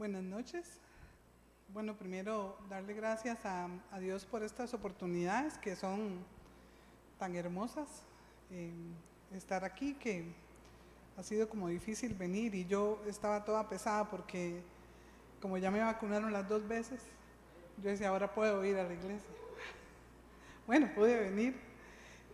Buenas 0.00 0.22
noches. 0.22 0.66
Bueno, 1.74 1.94
primero 1.94 2.56
darle 2.70 2.94
gracias 2.94 3.38
a, 3.44 3.68
Dios 4.00 4.24
por 4.24 4.42
estas 4.42 4.72
oportunidades 4.72 5.58
que 5.58 5.76
son 5.76 6.24
tan 7.18 7.36
hermosas. 7.36 7.86
Eh, 8.50 8.72
estar 9.36 9.62
aquí, 9.62 9.92
que 9.92 10.24
ha 11.18 11.22
sido 11.22 11.50
como 11.50 11.68
difícil 11.68 12.14
venir 12.14 12.54
y 12.54 12.64
yo 12.64 13.02
estaba 13.06 13.44
toda 13.44 13.68
pesada 13.68 14.08
porque 14.08 14.62
como 15.42 15.58
ya 15.58 15.70
me 15.70 15.80
vacunaron 15.80 16.32
las 16.32 16.48
dos 16.48 16.66
veces, 16.66 17.02
yo 17.82 17.90
decía, 17.90 18.08
ahora 18.08 18.32
puedo 18.32 18.64
ir 18.64 18.78
a 18.78 18.84
la 18.84 18.94
iglesia. 18.94 19.28
Bueno, 20.66 20.90
pude 20.94 21.28
venir. 21.28 21.60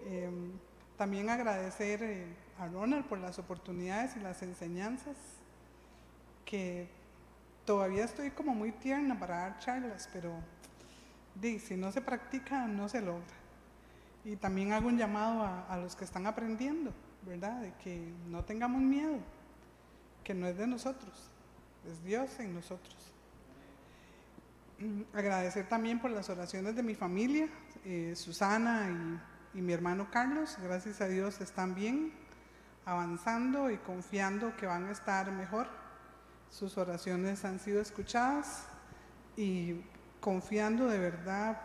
Eh, 0.05 0.31
también 0.97 1.29
agradecer 1.29 2.01
eh, 2.05 2.27
a 2.61 2.69
Ronald 2.69 3.07
por 3.07 3.19
las 3.19 3.41
oportunidades 3.41 4.17
y 4.17 4.21
las 4.21 4.41
enseñanzas 4.43 5.17
que 6.45 6.96
todavía 7.67 8.05
estoy 8.05 8.31
como 8.31 8.55
muy 8.55 8.73
tierna 8.73 9.19
para 9.19 9.39
dar 9.39 9.59
charlas, 9.59 10.09
pero 10.13 10.33
si 11.43 11.77
no 11.77 11.93
se 11.93 12.01
practica, 12.01 12.67
no 12.67 12.89
se 12.89 13.03
logra. 13.03 13.37
Y 14.25 14.37
también 14.37 14.73
hago 14.73 14.89
un 14.89 14.97
llamado 14.97 15.43
a, 15.69 15.77
los 15.77 15.95
que 15.95 16.05
están 16.05 16.27
aprendiendo, 16.27 16.93
¿verdad? 17.23 17.61
De 17.61 17.73
que 17.75 18.13
no 18.29 18.45
tengamos 18.45 18.81
miedo, 18.81 19.19
que 20.25 20.35
no 20.35 20.47
es 20.47 20.57
de 20.57 20.67
nosotros, 20.67 21.31
es 21.89 22.03
Dios 22.05 22.41
en 22.41 22.55
nosotros. 22.55 22.97
Agradecer 25.15 25.69
también 25.69 26.01
por 26.01 26.11
las 26.11 26.29
oraciones 26.29 26.75
de 26.75 26.83
mi 26.83 26.95
familia, 26.95 27.49
eh, 27.85 28.15
Susana 28.17 29.21
y 29.55 29.63
mi 29.63 29.73
hermano 29.73 30.11
Carlos, 30.11 30.59
gracias 30.63 31.01
a 31.01 31.09
Dios 31.09 31.41
están 31.41 31.75
bien, 31.75 32.13
avanzando 32.85 33.71
y 33.71 33.79
confiando 33.79 34.57
que 34.57 34.67
van 34.67 34.87
a 34.87 34.91
estar 34.91 35.31
mejor 35.33 35.69
sus 36.51 36.79
oraciones 36.79 37.45
han 37.45 37.61
sido 37.61 37.81
escuchadas 37.81 38.65
y 39.37 39.81
confiando 40.21 40.89
de 40.89 40.99
verdad, 40.99 41.61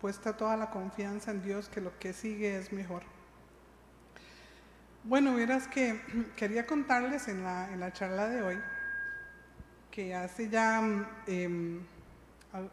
puesta 0.00 0.36
toda 0.36 0.56
la 0.56 0.70
confianza 0.70 1.30
en 1.30 1.42
Dios 1.42 1.68
que 1.68 1.80
lo 1.80 1.98
que 1.98 2.12
sigue 2.12 2.58
es 2.58 2.72
mejor. 2.72 3.02
Bueno, 5.02 5.34
verás 5.34 5.68
que 5.68 6.00
quería 6.36 6.66
contarles 6.66 7.28
en 7.28 7.42
la, 7.42 7.92
charla 7.92 8.28
de 8.28 8.42
hoy 8.42 8.58
que 9.90 10.14
hace 10.14 10.48
ya 10.48 10.80
em, 11.26 11.80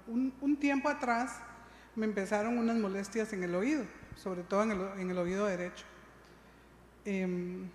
un, 0.08 0.58
tiempo 0.60 0.90
atrás 0.90 1.40
me 1.96 2.06
empezaron 2.06 2.58
unas 2.58 2.78
molestias 2.78 3.32
en 3.34 3.44
el 3.44 3.54
oído, 3.54 3.86
sobre 4.16 4.44
todo 4.44 4.64
en 4.64 5.10
el, 5.10 5.18
oído 5.18 5.46
derecho. 5.46 5.86
Em, 7.06 7.70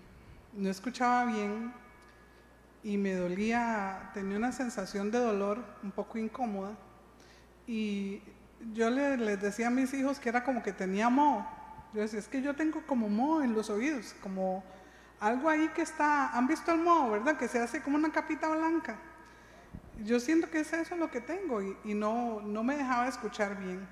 no 0.53 0.69
escuchaba 0.69 1.27
bien, 1.27 1.73
y 2.87 2.99
me 2.99 3.17
dolía, 3.17 4.13
tenía 4.15 4.37
una 4.37 4.53
sensación 4.53 5.11
de 5.11 5.19
dolor 5.19 5.59
un 5.83 5.91
poco 5.91 6.19
incómoda 6.19 6.77
y 7.67 8.23
yo 8.75 8.91
les 8.91 9.43
decía 9.43 9.67
a 9.67 9.71
mis 9.71 9.93
hijos 9.93 10.21
que 10.21 10.29
era 10.29 10.45
como 10.45 10.63
que 10.63 10.73
tenía 10.73 11.09
moho. 11.09 11.45
Yo 11.93 12.03
decía, 12.03 12.21
es 12.21 12.29
que 12.29 12.43
yo 12.43 12.55
tengo 12.55 12.87
como 12.87 13.09
moho 13.09 13.43
en 13.43 13.55
los 13.55 13.71
oídos, 13.71 14.15
como 14.23 14.63
algo 15.19 15.49
ahí 15.49 15.69
que 15.75 15.83
está, 15.83 16.29
han 16.29 16.47
visto 16.47 16.71
el 16.71 16.79
moho, 16.79 17.11
¿verdad? 17.11 17.37
Que 17.37 17.49
se 17.49 17.59
hace 17.59 17.83
como 17.83 17.97
una 17.97 18.13
capita 18.13 18.49
blanca. 18.51 18.97
Yo 20.05 20.21
siento 20.21 20.49
que 20.49 20.61
es 20.61 20.73
eso 20.73 20.95
lo 20.95 21.11
que 21.11 21.21
tengo 21.21 21.63
y, 21.63 21.77
y 21.83 21.95
no, 21.95 22.41
no 22.41 22.63
me 22.63 22.77
dejaba 22.77 23.09
escuchar 23.09 23.59
bien. 23.59 23.85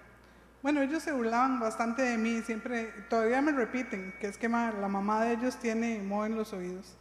Bueno, 0.62 0.82
ellos 0.82 1.02
se 1.02 1.10
burlaban 1.10 1.58
bastante 1.58 2.02
de 2.02 2.16
mí, 2.16 2.42
siempre, 2.42 2.92
todavía 3.10 3.42
me 3.42 3.50
repiten 3.50 4.14
que 4.20 4.28
es 4.28 4.38
que 4.38 4.48
la 4.48 4.88
mamá 4.88 5.24
de 5.24 5.32
ellos 5.32 5.56
tiene 5.56 6.00
moho 6.00 6.26
en 6.26 6.36
los 6.36 6.52
oídos. 6.52 6.96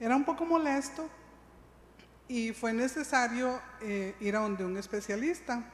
Era 0.00 0.14
un 0.14 0.24
poco 0.24 0.44
molesto 0.44 1.08
y 2.28 2.52
fue 2.52 2.72
necesario 2.72 3.60
eh, 3.80 4.14
ir 4.20 4.36
a 4.36 4.40
donde 4.40 4.64
un 4.64 4.76
especialista. 4.76 5.64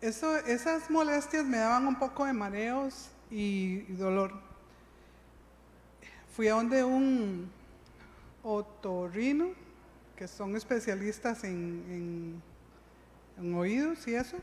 Eso, 0.00 0.36
esas 0.36 0.90
molestias 0.90 1.44
me 1.46 1.56
daban 1.56 1.86
un 1.86 1.98
poco 1.98 2.26
de 2.26 2.34
mareos 2.34 3.10
y, 3.30 3.80
dolor. 3.94 4.32
Fui 6.36 6.48
a 6.48 6.54
donde 6.54 6.84
un 6.84 7.50
otorrino, 8.42 9.50
que 10.14 10.28
son 10.28 10.54
especialistas 10.56 11.44
en, 11.44 12.42
oídos 13.56 14.06
y 14.06 14.14
eso, 14.14 14.36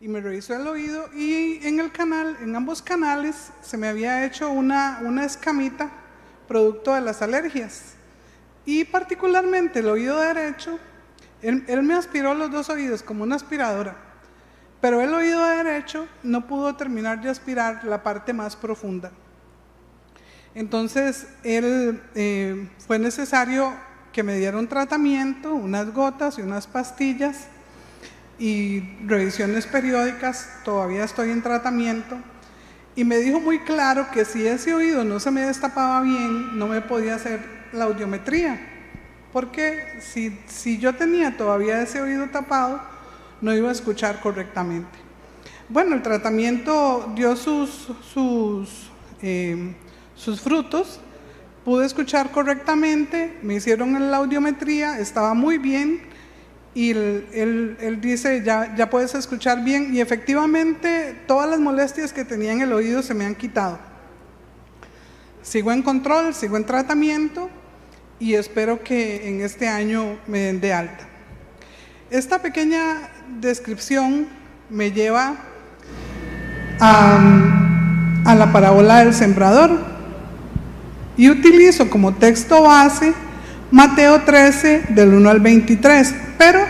y 0.00 0.08
me 0.08 0.20
revisó 0.20 0.54
el 0.54 0.66
oído 0.66 1.12
y 1.12 1.66
en 1.66 1.80
el 1.80 1.92
canal, 1.92 2.36
en 2.40 2.54
ambos 2.56 2.80
canales, 2.80 3.50
se 3.60 3.76
me 3.76 3.88
había 3.88 4.24
hecho 4.24 4.50
una, 4.50 5.00
una 5.02 5.24
escamita 5.24 6.03
producto 6.46 6.94
de 6.94 7.00
las 7.00 7.22
alergias. 7.22 7.94
Y 8.66 8.84
particularmente 8.84 9.80
el 9.80 9.88
oído 9.88 10.18
derecho, 10.20 10.78
él, 11.42 11.82
me 11.82 11.94
aspiró 11.94 12.34
los 12.34 12.50
dos 12.50 12.70
oídos 12.70 13.02
como 13.02 13.24
una 13.24 13.36
aspiradora, 13.36 13.96
pero 14.80 15.02
el 15.02 15.12
oído 15.12 15.44
derecho 15.46 16.08
no 16.22 16.46
pudo 16.46 16.74
terminar 16.74 17.20
de 17.20 17.28
aspirar 17.28 17.84
la 17.84 18.02
parte 18.02 18.32
más 18.32 18.56
profunda. 18.56 19.12
Entonces, 20.54 21.26
él, 21.42 22.00
eh, 22.14 22.68
fue 22.86 22.98
necesario 22.98 23.74
que 24.12 24.22
me 24.22 24.38
diera 24.38 24.56
un 24.56 24.68
tratamiento, 24.68 25.52
unas 25.52 25.92
gotas 25.92 26.38
y 26.38 26.42
unas 26.42 26.66
pastillas 26.66 27.48
y 28.38 28.80
revisiones 29.06 29.66
periódicas, 29.66 30.48
todavía 30.64 31.04
estoy 31.04 31.30
en 31.30 31.42
tratamiento 31.42 32.16
y 32.96 33.04
me 33.04 33.18
dijo 33.18 33.40
muy 33.40 33.60
claro 33.60 34.08
que 34.12 34.24
si 34.24 34.46
ese 34.46 34.72
oído 34.72 35.04
no 35.04 35.18
se 35.18 35.30
me 35.30 35.42
destapaba 35.42 36.00
bien, 36.02 36.58
no 36.58 36.68
me 36.68 36.80
podía 36.80 37.16
hacer 37.16 37.40
la 37.72 37.84
audiometría. 37.84 38.60
Porque 39.32 39.82
si, 40.00 40.38
si 40.46 40.78
yo 40.78 40.94
tenía 40.94 41.36
todavía 41.36 41.82
ese 41.82 42.00
oído 42.00 42.28
tapado, 42.28 42.80
no 43.40 43.52
iba 43.52 43.68
a 43.68 43.72
escuchar 43.72 44.20
correctamente. 44.20 44.96
Bueno, 45.68 45.96
el 45.96 46.02
tratamiento 46.02 47.12
dio 47.16 47.34
sus, 47.34 47.88
sus, 48.12 48.90
eh, 49.22 49.74
sus 50.14 50.40
frutos, 50.40 51.00
pude 51.64 51.86
escuchar 51.86 52.30
correctamente, 52.30 53.38
me 53.42 53.54
hicieron 53.54 54.10
la 54.10 54.18
audiometría, 54.18 54.98
estaba 55.00 55.34
muy 55.34 55.58
bien, 55.58 56.00
y 56.74 56.90
él, 56.90 57.98
dice, 58.02 58.42
ya, 58.44 58.74
ya 58.74 58.90
puedes 58.90 59.14
escuchar 59.14 59.62
bien 59.62 59.94
y 59.94 60.00
efectivamente 60.00 61.16
todas 61.26 61.48
las 61.48 61.60
molestias 61.60 62.12
que 62.12 62.24
tenía 62.24 62.52
en 62.52 62.62
el 62.62 62.72
oído 62.72 63.00
se 63.02 63.14
me 63.14 63.24
han 63.24 63.36
quitado. 63.36 63.78
Sigo 65.42 65.70
en 65.70 65.82
control, 65.82 66.34
sigo 66.34 66.56
en 66.56 66.64
tratamiento 66.64 67.48
y 68.18 68.34
espero 68.34 68.82
que 68.82 69.28
en 69.28 69.42
este 69.42 69.68
año 69.68 70.18
me 70.26 70.40
den 70.40 70.60
de 70.60 70.72
alta. 70.72 71.06
Esta 72.10 72.42
pequeña 72.42 73.08
descripción 73.40 74.26
me 74.68 74.90
lleva 74.90 75.36
a, 76.80 77.18
a 78.24 78.34
la 78.34 78.52
parábola 78.52 79.04
del 79.04 79.14
sembrador 79.14 79.78
y 81.16 81.30
utilizo 81.30 81.88
como 81.88 82.14
texto 82.14 82.62
base 82.62 83.14
Mateo 83.74 84.20
13 84.20 84.84
del 84.90 85.14
1 85.14 85.28
al 85.28 85.40
23, 85.40 86.14
pero 86.38 86.60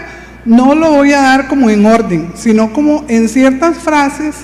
no 0.46 0.74
lo 0.74 0.90
voy 0.92 1.12
a 1.12 1.20
dar 1.20 1.48
como 1.48 1.68
en 1.68 1.84
orden, 1.84 2.32
sino 2.34 2.72
como 2.72 3.04
en 3.08 3.28
ciertas 3.28 3.76
frases 3.76 4.36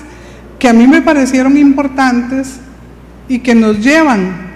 que 0.59 0.69
a 0.69 0.73
mí 0.73 0.85
me 0.85 1.01
parecieron 1.01 1.57
importantes 1.57 2.57
y 3.27 3.39
que 3.39 3.55
nos 3.55 3.79
llevan 3.79 4.51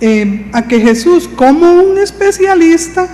eh, 0.00 0.50
a 0.52 0.62
que 0.62 0.80
Jesús, 0.80 1.30
como 1.36 1.70
un 1.70 1.98
especialista, 1.98 3.06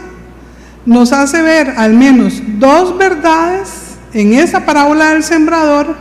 nos 0.87 1.13
hace 1.13 1.43
ver 1.43 1.75
al 1.77 1.93
menos 1.93 2.41
dos 2.59 2.97
verdades 2.97 3.69
en 4.15 4.33
esa 4.33 4.65
parábola 4.65 5.11
del 5.11 5.25
sembrador 5.25 5.95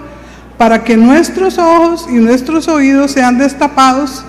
para 0.58 0.86
que 0.86 0.96
nuestros 0.96 1.58
ojos 1.58 2.08
y 2.10 2.14
nuestros 2.14 2.70
oídos 2.70 3.12
sean 3.12 3.38
destapados 3.38 4.24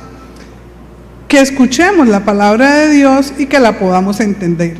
que 1.32 1.41
escuchemos 1.41 2.09
la 2.09 2.26
palabra 2.26 2.75
de 2.75 2.91
Dios 2.91 3.32
y 3.38 3.47
que 3.47 3.59
la 3.59 3.78
podamos 3.78 4.20
entender. 4.20 4.76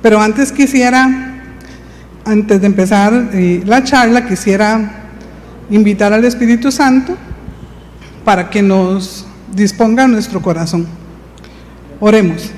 Pero 0.00 0.20
antes 0.20 0.52
quisiera, 0.52 1.42
antes 2.24 2.60
de 2.60 2.66
empezar 2.68 3.30
eh, 3.32 3.60
la 3.66 3.82
charla, 3.82 4.24
quisiera 4.24 5.08
invitar 5.68 6.12
al 6.12 6.24
Espíritu 6.24 6.70
Santo 6.70 7.16
para 8.24 8.48
que 8.50 8.62
nos 8.62 9.26
disponga 9.52 10.06
nuestro 10.06 10.40
corazón. 10.40 10.86
Oremos. 11.98 12.52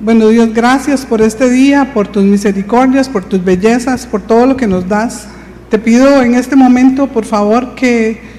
Bueno 0.00 0.26
Dios, 0.26 0.52
gracias 0.52 1.06
por 1.06 1.22
este 1.22 1.48
día, 1.48 1.94
por 1.94 2.08
tus 2.08 2.24
misericordias, 2.24 3.08
por 3.08 3.24
tus 3.24 3.44
bellezas, 3.44 4.08
por 4.08 4.22
todo 4.22 4.44
lo 4.44 4.56
que 4.56 4.66
nos 4.66 4.88
das. 4.88 5.28
Te 5.70 5.78
pido 5.78 6.20
en 6.20 6.34
este 6.34 6.56
momento, 6.56 7.06
por 7.06 7.26
favor, 7.26 7.76
que 7.76 8.37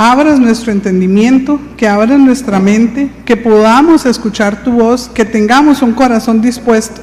abras 0.00 0.38
nuestro 0.38 0.70
entendimiento, 0.70 1.58
que 1.76 1.88
abras 1.88 2.20
nuestra 2.20 2.60
mente, 2.60 3.10
que 3.24 3.36
podamos 3.36 4.06
escuchar 4.06 4.62
tu 4.62 4.70
voz, 4.70 5.08
que 5.12 5.24
tengamos 5.24 5.82
un 5.82 5.90
corazón 5.90 6.40
dispuesto, 6.40 7.00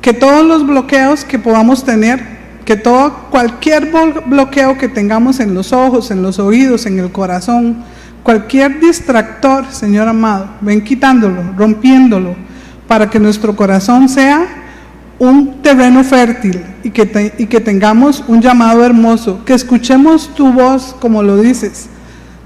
que 0.00 0.12
todos 0.12 0.46
los 0.46 0.64
bloqueos 0.64 1.24
que 1.24 1.40
podamos 1.40 1.82
tener, 1.82 2.24
que 2.64 2.76
todo 2.76 3.12
cualquier 3.30 3.90
bloqueo 4.26 4.78
que 4.78 4.86
tengamos 4.86 5.40
en 5.40 5.54
los 5.54 5.72
ojos, 5.72 6.12
en 6.12 6.22
los 6.22 6.38
oídos, 6.38 6.86
en 6.86 7.00
el 7.00 7.10
corazón, 7.10 7.78
cualquier 8.22 8.78
distractor, 8.78 9.64
Señor 9.72 10.06
amado, 10.06 10.50
ven 10.60 10.84
quitándolo, 10.84 11.42
rompiéndolo, 11.56 12.36
para 12.86 13.10
que 13.10 13.18
nuestro 13.18 13.56
corazón 13.56 14.08
sea 14.08 14.46
un 15.18 15.60
terreno 15.62 16.04
fértil 16.04 16.62
y 16.84 16.90
que, 16.90 17.32
y 17.38 17.46
que 17.46 17.58
tengamos 17.58 18.22
un 18.28 18.40
llamado 18.40 18.84
hermoso, 18.84 19.44
que 19.44 19.54
escuchemos 19.54 20.32
tu 20.36 20.52
voz 20.52 20.94
como 21.00 21.20
lo 21.20 21.38
dices. 21.38 21.88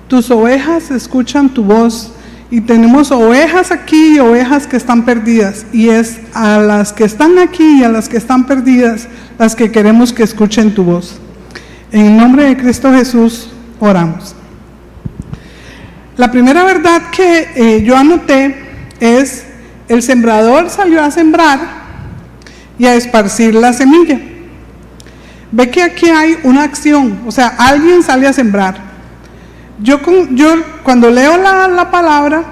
Tus 0.08 0.30
ovejas 0.30 0.90
escuchan 0.90 1.50
tu 1.50 1.62
voz 1.62 2.10
y 2.50 2.62
tenemos 2.62 3.10
ovejas 3.10 3.70
aquí 3.70 4.16
y 4.16 4.18
ovejas 4.18 4.66
que 4.66 4.78
están 4.78 5.04
perdidas 5.04 5.66
y 5.70 5.90
es 5.90 6.18
a 6.32 6.58
las 6.58 6.94
que 6.94 7.04
están 7.04 7.38
aquí 7.38 7.80
y 7.80 7.84
a 7.84 7.90
las 7.90 8.08
que 8.08 8.16
están 8.16 8.46
perdidas 8.46 9.06
las 9.38 9.54
que 9.54 9.70
queremos 9.70 10.14
que 10.14 10.22
escuchen 10.22 10.74
tu 10.74 10.82
voz. 10.82 11.18
En 11.92 12.06
el 12.06 12.16
nombre 12.16 12.44
de 12.44 12.56
Cristo 12.56 12.90
Jesús 12.90 13.50
oramos. 13.80 14.34
La 16.16 16.30
primera 16.30 16.64
verdad 16.64 17.10
que 17.14 17.50
eh, 17.54 17.82
yo 17.82 17.94
anoté 17.94 18.56
es 19.00 19.44
el 19.88 20.02
sembrador 20.02 20.70
salió 20.70 21.02
a 21.02 21.10
sembrar 21.10 21.60
y 22.78 22.86
a 22.86 22.94
esparcir 22.94 23.54
la 23.54 23.74
semilla. 23.74 24.18
Ve 25.52 25.70
que 25.70 25.82
aquí 25.82 26.08
hay 26.08 26.38
una 26.44 26.62
acción, 26.62 27.20
o 27.26 27.30
sea, 27.30 27.48
alguien 27.58 28.02
sale 28.02 28.26
a 28.26 28.32
sembrar. 28.32 28.87
Yo, 29.80 30.00
cuando 30.82 31.10
leo 31.10 31.36
la, 31.36 31.68
la 31.68 31.90
palabra, 31.90 32.44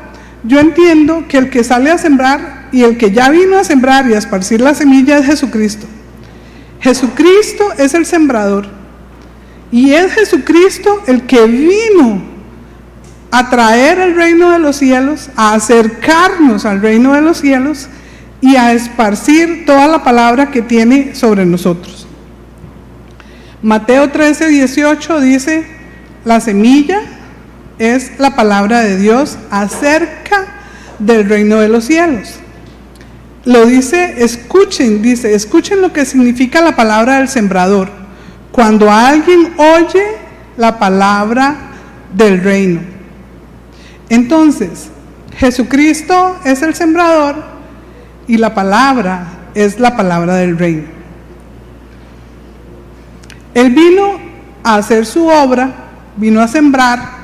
yo 0.44 0.60
entiendo 0.60 1.24
que 1.28 1.38
el 1.38 1.50
que 1.50 1.64
sale 1.64 1.90
a 1.90 1.98
sembrar 1.98 2.68
y 2.70 2.82
el 2.82 2.96
que 2.96 3.10
ya 3.10 3.30
vino 3.30 3.58
a 3.58 3.64
sembrar 3.64 4.08
y 4.08 4.14
a 4.14 4.18
esparcir 4.18 4.60
la 4.60 4.74
semilla 4.74 5.18
es 5.18 5.26
Jesucristo. 5.26 5.86
Jesucristo 6.80 7.64
es 7.78 7.94
el 7.94 8.06
sembrador. 8.06 8.68
Y 9.72 9.92
es 9.92 10.12
Jesucristo 10.12 11.02
el 11.06 11.22
que 11.22 11.46
vino 11.46 12.22
a 13.32 13.50
traer 13.50 13.98
el 13.98 14.14
reino 14.14 14.50
de 14.50 14.60
los 14.60 14.76
cielos, 14.76 15.30
a 15.34 15.54
acercarnos 15.54 16.64
al 16.64 16.80
reino 16.80 17.12
de 17.14 17.22
los 17.22 17.38
cielos 17.38 17.88
y 18.40 18.54
a 18.54 18.72
esparcir 18.72 19.66
toda 19.66 19.88
la 19.88 20.04
palabra 20.04 20.50
que 20.52 20.62
tiene 20.62 21.14
sobre 21.16 21.44
nosotros. 21.44 22.06
Mateo 23.62 24.10
13, 24.10 24.48
18 24.48 25.20
dice, 25.20 25.66
la 26.24 26.40
semilla 26.40 27.15
es 27.78 28.18
la 28.18 28.34
palabra 28.36 28.80
de 28.80 28.96
Dios 28.96 29.38
acerca 29.50 30.46
del 30.98 31.28
reino 31.28 31.58
de 31.58 31.68
los 31.68 31.84
cielos. 31.84 32.34
Lo 33.44 33.66
dice, 33.66 34.24
escuchen, 34.24 35.02
dice, 35.02 35.34
escuchen 35.34 35.80
lo 35.80 35.92
que 35.92 36.04
significa 36.04 36.60
la 36.60 36.74
palabra 36.74 37.18
del 37.18 37.28
sembrador. 37.28 37.88
Cuando 38.50 38.90
alguien 38.90 39.52
oye 39.56 40.04
la 40.56 40.78
palabra 40.78 41.56
del 42.14 42.42
reino. 42.42 42.80
Entonces, 44.08 44.88
Jesucristo 45.36 46.40
es 46.44 46.62
el 46.62 46.74
sembrador 46.74 47.36
y 48.26 48.38
la 48.38 48.54
palabra 48.54 49.26
es 49.54 49.78
la 49.78 49.96
palabra 49.96 50.36
del 50.36 50.58
reino. 50.58 50.84
Él 53.54 53.70
vino 53.70 54.18
a 54.64 54.76
hacer 54.76 55.06
su 55.06 55.26
obra, 55.26 55.70
vino 56.16 56.40
a 56.40 56.48
sembrar 56.48 57.15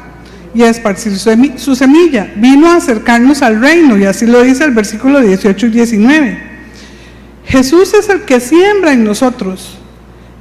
y 0.54 0.62
a 0.62 0.69
esparcir 0.69 1.19
su 1.19 1.75
semilla, 1.75 2.31
vino 2.37 2.70
a 2.70 2.76
acercarnos 2.76 3.43
al 3.43 3.60
reino 3.60 3.96
y 3.96 4.04
así 4.04 4.26
lo 4.26 4.43
dice 4.43 4.64
el 4.64 4.72
versículo 4.72 5.20
18 5.20 5.66
y 5.66 5.70
19. 5.70 6.38
Jesús 7.46 7.94
es 7.94 8.08
el 8.08 8.22
que 8.22 8.40
siembra 8.40 8.93
en 8.93 9.04
nosotros 9.04 9.78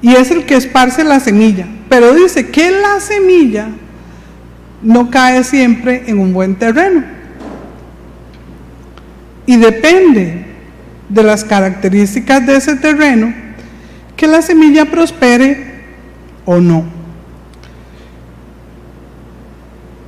y 0.01 0.13
es 0.15 0.31
el 0.31 0.45
que 0.45 0.55
esparce 0.55 1.03
la 1.03 1.19
semilla, 1.19 1.65
pero 1.89 2.13
dice 2.13 2.49
que 2.49 2.71
la 2.71 2.99
semilla 2.99 3.69
no 4.81 5.09
cae 5.09 5.43
siempre 5.43 6.03
en 6.07 6.19
un 6.19 6.33
buen 6.33 6.55
terreno. 6.55 7.03
Y 9.45 9.57
depende 9.57 10.45
de 11.09 11.23
las 11.23 11.43
características 11.43 12.45
de 12.45 12.55
ese 12.55 12.75
terreno 12.75 13.33
que 14.15 14.27
la 14.27 14.41
semilla 14.41 14.85
prospere 14.85 15.71
o 16.45 16.59
no. 16.59 17.00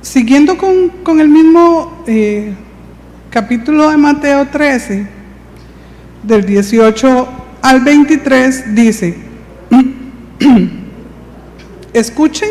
Siguiendo 0.04 0.58
con, 0.58 1.18
el 1.18 1.30
mismo 1.30 2.04
eh, 2.06 2.52
capítulo 3.30 3.88
de 3.88 3.96
Mateo 3.96 4.46
13, 4.48 5.06
del 6.22 6.44
18 6.44 7.28
al 7.62 7.80
23, 7.80 8.74
dice, 8.74 9.16
escuchen 11.94 12.50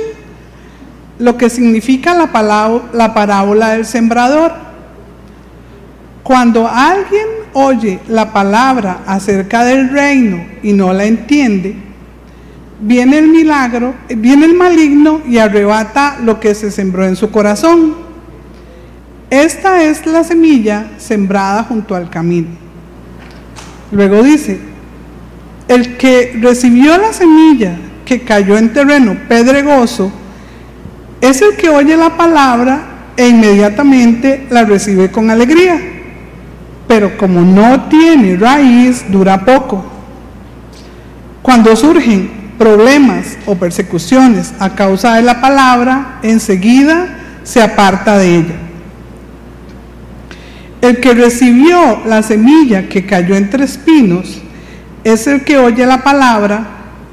lo 1.20 1.38
que 1.38 1.52
significa 1.52 2.16
la, 2.16 2.82
la 2.92 3.14
parábola 3.14 3.70
del 3.74 3.86
sembrador. 3.86 4.52
Cuando 6.24 6.68
alguien 6.68 7.28
oye 7.54 8.00
la 8.08 8.34
palabra 8.34 9.04
acerca 9.06 9.64
del 9.64 9.92
reino 9.92 10.44
y 10.64 10.74
no 10.74 10.92
la 10.92 11.06
entiende, 11.06 11.76
viene 12.84 13.18
el 13.18 13.28
milagro, 13.28 13.96
viene 14.16 14.46
el 14.46 14.54
maligno 14.54 15.22
y 15.28 15.38
arrebata 15.38 16.20
lo 16.24 16.40
que 16.40 16.54
se 16.54 16.72
sembró 16.72 17.06
en 17.06 17.16
su 17.16 17.32
corazón. 17.32 17.96
Esta 19.30 19.84
es 19.84 20.06
la 20.06 20.24
semilla 20.24 20.92
sembrada 20.98 21.64
junto 21.64 21.96
al 21.96 22.10
camino. 22.10 22.50
Luego 23.92 24.22
dice, 24.22 24.60
el 25.68 25.98
que 25.98 26.38
recibió 26.40 26.98
la 26.98 27.14
semilla 27.14 27.76
que 28.06 28.22
cayó 28.22 28.58
en 28.58 28.74
terreno 28.74 29.18
pedregoso, 29.28 30.12
es 31.22 31.42
el 31.42 31.56
que 31.56 31.70
oye 31.70 31.96
la 31.96 32.18
palabra 32.18 33.12
e 33.16 33.28
inmediatamente 33.28 34.46
la 34.50 34.66
recibe 34.66 35.10
con 35.10 35.30
alegría 35.30 35.94
pero 36.94 37.18
como 37.18 37.42
no 37.42 37.86
tiene 37.86 38.38
raíz, 38.38 39.06
dura 39.10 39.44
poco. 39.44 39.84
Cuando 41.42 41.76
surgen 41.76 42.30
problemas 42.64 43.38
o 43.46 43.56
persecuciones 43.56 44.54
a 44.58 44.70
causa 44.70 45.16
de 45.16 45.22
la 45.22 45.42
palabra, 45.42 46.20
enseguida 46.24 47.08
se 47.44 47.62
aparta 47.62 48.18
de 48.18 48.38
ella. 48.38 48.56
El 50.80 51.02
que 51.02 51.14
recibió 51.14 52.00
la 52.06 52.24
semilla 52.24 52.88
que 52.88 53.06
cayó 53.06 53.36
entre 53.36 53.66
espinos 53.66 54.42
es 55.04 55.28
el 55.28 55.44
que 55.44 55.58
oye 55.58 55.86
la 55.86 56.06
palabra, 56.06 56.66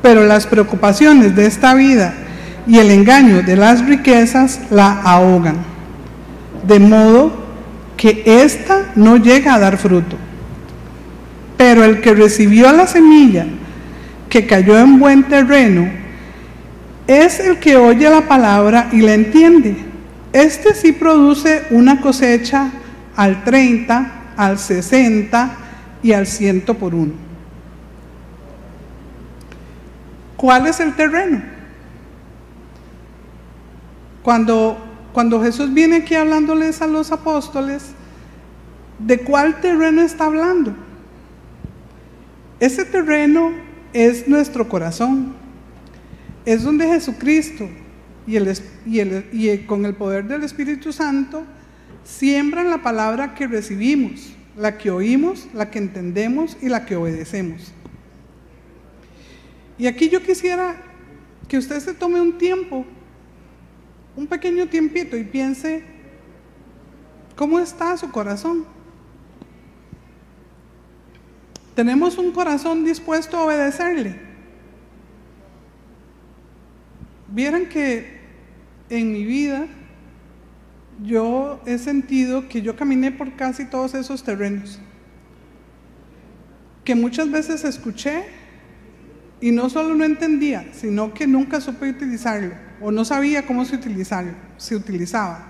pero 0.02 0.25
las 0.25 0.47
preocupaciones 0.47 1.35
de 1.35 1.47
esta 1.47 1.75
vida 1.75 2.14
y 2.69 2.79
el 2.79 2.93
engaño 2.93 3.43
de 3.43 3.56
las 3.56 3.85
riquezas 3.85 4.61
la 4.70 5.00
ahogan. 5.03 5.56
De 6.64 6.79
modo 6.79 7.32
que 7.96 8.23
ésta 8.25 8.93
no 8.94 9.17
llega 9.17 9.56
a 9.56 9.58
dar 9.58 9.79
fruto. 9.79 10.14
Pero 11.56 11.82
el 11.82 12.00
que 12.00 12.14
recibió 12.14 12.70
la 12.70 12.87
semilla, 12.87 13.46
que 14.31 14.46
cayó 14.46 14.79
en 14.79 14.99
buen 14.99 15.25
terreno, 15.25 15.91
es 17.06 17.41
el 17.41 17.58
que 17.58 17.77
oye 17.77 18.08
la 18.08 18.22
palabra 18.22 18.89
y 18.93 19.03
la 19.03 19.13
entiende. 19.13 19.77
Este 20.32 20.75
sí 20.75 20.93
produce 20.93 21.65
una 21.70 22.01
cosecha 22.01 22.70
al 23.17 23.44
30, 23.44 24.13
al 24.37 24.58
60 24.58 25.56
y 26.03 26.13
al 26.13 26.27
100 26.27 26.63
por 26.63 26.94
uno. 26.94 27.13
¿Cuál 30.37 30.69
es 30.69 30.81
el 30.81 30.94
terreno? 30.94 31.43
Cuando 34.22 34.91
cuando 35.13 35.43
Jesús 35.43 35.72
viene 35.72 35.96
aquí 35.96 36.15
hablándoles 36.15 36.82
a 36.82 36.87
los 36.87 37.10
apóstoles, 37.10 37.93
¿de 38.99 39.19
cuál 39.19 39.60
terreno 39.60 40.03
está 40.03 40.27
hablando? 40.27 40.72
Ese 42.60 42.84
terreno 42.84 43.51
es 43.93 44.29
nuestro 44.29 44.69
corazón. 44.69 45.35
Es 46.44 46.63
donde 46.63 46.87
Jesucristo 46.87 47.69
y, 48.27 48.37
el, 48.37 49.27
y, 49.32 49.59
con 49.59 49.85
el 49.85 49.94
poder 49.94 50.27
del 50.27 50.43
Espíritu 50.43 50.93
Santo 50.93 51.44
siembran 52.05 52.70
la 52.70 52.82
palabra 52.82 53.35
que 53.35 53.47
recibimos, 53.47 54.32
la 54.56 54.79
que 54.79 54.91
oímos, 54.91 55.49
la 55.55 55.70
que 55.70 55.79
entendemos 55.79 56.56
y 56.63 56.69
la 56.69 56.87
que 56.87 56.97
obedecemos. 56.97 57.73
Y 59.79 59.87
aquí 59.87 60.09
yo 60.09 60.23
quisiera 60.23 60.77
que 61.49 61.59
usted 61.59 61.81
se 61.81 61.94
tome 61.94 62.20
un 62.20 62.39
tiempo 62.39 62.87
un 64.17 64.27
pequeño 64.27 64.67
tiempito 64.69 65.17
y 65.17 65.25
piense 65.25 65.82
cómo 67.37 67.59
está 67.59 67.97
su 67.97 68.11
corazón. 68.11 68.65
¿Tenemos 71.81 72.19
un 72.19 72.32
corazón 72.32 72.84
dispuesto 72.84 73.39
a 73.39 73.44
obedecerle? 73.44 74.15
Vieran 77.29 77.70
que 77.70 78.20
en 78.91 79.10
mi 79.10 79.25
vida 79.25 79.67
yo 81.03 81.58
he 81.65 81.79
sentido 81.79 82.51
que 82.51 82.60
yo 82.60 82.77
caminé 82.77 83.13
por 83.13 83.34
casi 83.34 83.65
todos 83.65 83.94
esos 83.94 84.22
terrenos, 84.22 84.79
que 86.84 86.94
muchas 86.94 87.31
veces 87.31 87.65
escuché 87.65 88.25
y 89.41 89.51
no 89.51 89.70
solo 89.70 89.94
no 89.94 90.05
entendía, 90.05 90.69
sino 90.75 91.15
que 91.15 91.27
nunca 91.27 91.63
supe 91.63 91.89
utilizarlo 91.89 92.56
o 92.82 92.91
no 92.91 93.06
sabía 93.06 93.46
cómo 93.46 93.65
se, 93.65 93.79
se 94.58 94.77
utilizaba. 94.77 95.49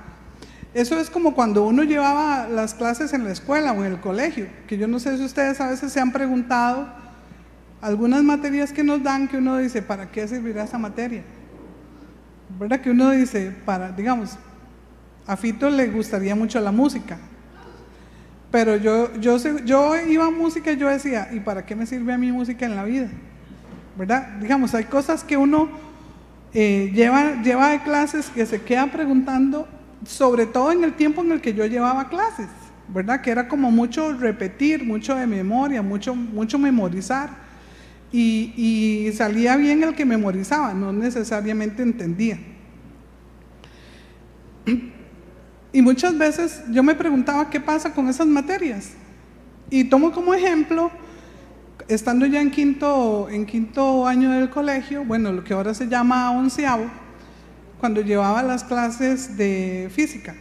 Eso 0.72 1.00
es 1.00 1.10
como 1.10 1.34
cuando 1.34 1.64
uno 1.64 1.82
llevaba 1.82 2.46
las 2.48 2.74
clases 2.74 3.12
en 3.12 3.24
la 3.24 3.32
escuela 3.32 3.72
o 3.72 3.84
en 3.84 3.92
el 3.92 4.00
colegio, 4.00 4.46
que 4.68 4.78
yo 4.78 4.86
no 4.86 5.00
sé 5.00 5.16
si 5.16 5.24
ustedes 5.24 5.60
a 5.60 5.68
veces 5.68 5.92
se 5.92 6.00
han 6.00 6.12
preguntado 6.12 6.88
algunas 7.80 8.22
materias 8.22 8.72
que 8.72 8.84
nos 8.84 9.02
dan 9.02 9.26
que 9.26 9.38
uno 9.38 9.56
dice, 9.56 9.82
¿para 9.82 10.10
qué 10.10 10.28
servirá 10.28 10.64
esa 10.64 10.78
materia? 10.78 11.22
¿Verdad? 12.58 12.80
Que 12.80 12.90
uno 12.90 13.10
dice, 13.10 13.52
para, 13.64 13.90
digamos, 13.90 14.36
a 15.26 15.36
Fito 15.36 15.70
le 15.70 15.88
gustaría 15.88 16.34
mucho 16.36 16.60
la 16.60 16.70
música, 16.70 17.18
pero 18.50 18.76
yo, 18.76 19.14
yo, 19.16 19.38
yo 19.64 19.96
iba 19.96 20.26
a 20.26 20.30
música 20.30 20.72
y 20.72 20.76
yo 20.76 20.88
decía, 20.88 21.28
¿y 21.32 21.40
para 21.40 21.64
qué 21.64 21.74
me 21.74 21.86
sirve 21.86 22.12
a 22.12 22.18
mí 22.18 22.30
música 22.32 22.66
en 22.66 22.76
la 22.76 22.84
vida? 22.84 23.08
¿Verdad? 23.96 24.38
Digamos, 24.40 24.74
hay 24.74 24.84
cosas 24.84 25.24
que 25.24 25.36
uno 25.36 25.68
eh, 26.52 26.90
lleva, 26.94 27.42
lleva 27.42 27.70
de 27.70 27.82
clases 27.82 28.28
que 28.30 28.44
se 28.46 28.60
quedan 28.62 28.90
preguntando, 28.90 29.68
sobre 30.06 30.46
todo 30.46 30.72
en 30.72 30.84
el 30.84 30.94
tiempo 30.94 31.22
en 31.22 31.32
el 31.32 31.40
que 31.40 31.54
yo 31.54 31.66
llevaba 31.66 32.08
clases, 32.08 32.48
¿verdad? 32.88 33.20
Que 33.20 33.30
era 33.30 33.48
como 33.48 33.70
mucho 33.70 34.12
repetir, 34.16 34.84
mucho 34.84 35.14
de 35.14 35.26
memoria, 35.26 35.82
mucho, 35.82 36.14
mucho 36.14 36.58
memorizar. 36.58 37.50
Y, 38.12 39.10
salía 39.14 39.56
bien 39.56 39.84
el 39.84 39.94
que 39.94 40.04
memorizaba, 40.04 40.74
no 40.74 40.92
necesariamente 40.92 41.82
entendía. 41.82 42.38
Y 45.72 45.82
muchas 45.82 46.18
veces 46.18 46.64
yo 46.72 46.82
me 46.82 46.96
preguntaba 46.96 47.48
qué 47.48 47.60
pasa 47.60 47.94
con 47.94 48.08
esas 48.08 48.26
materias. 48.26 48.90
Y 49.70 49.84
tomo 49.84 50.10
como 50.10 50.34
ejemplo, 50.34 50.90
estando 51.86 52.26
ya 52.26 52.40
en 52.40 52.50
quinto, 52.50 53.28
en 53.30 53.46
quinto 53.46 54.04
año 54.04 54.32
del 54.32 54.50
colegio, 54.50 55.04
bueno, 55.04 55.30
lo 55.30 55.44
que 55.44 55.54
ahora 55.54 55.72
se 55.72 55.86
llama 55.86 56.32
onceavo, 56.32 56.86
cuando 57.80 58.00
llevaba 58.02 58.42
las 58.42 58.62
clases 58.62 59.36
de 59.36 59.90
física, 59.92 60.34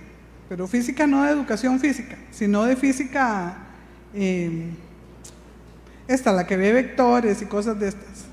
pero 0.47 0.67
física 0.67 1.07
no 1.07 1.23
de 1.23 1.31
educación 1.31 1.79
física, 1.79 2.17
sino 2.31 2.65
de 2.65 2.75
física, 2.75 3.57
eh, 4.13 4.69
esta, 6.07 6.31
la 6.33 6.45
que 6.45 6.57
ve 6.57 6.73
vectores 6.73 7.41
y 7.41 7.45
cosas 7.45 7.79
de 7.79 7.87
estas. 7.87 8.25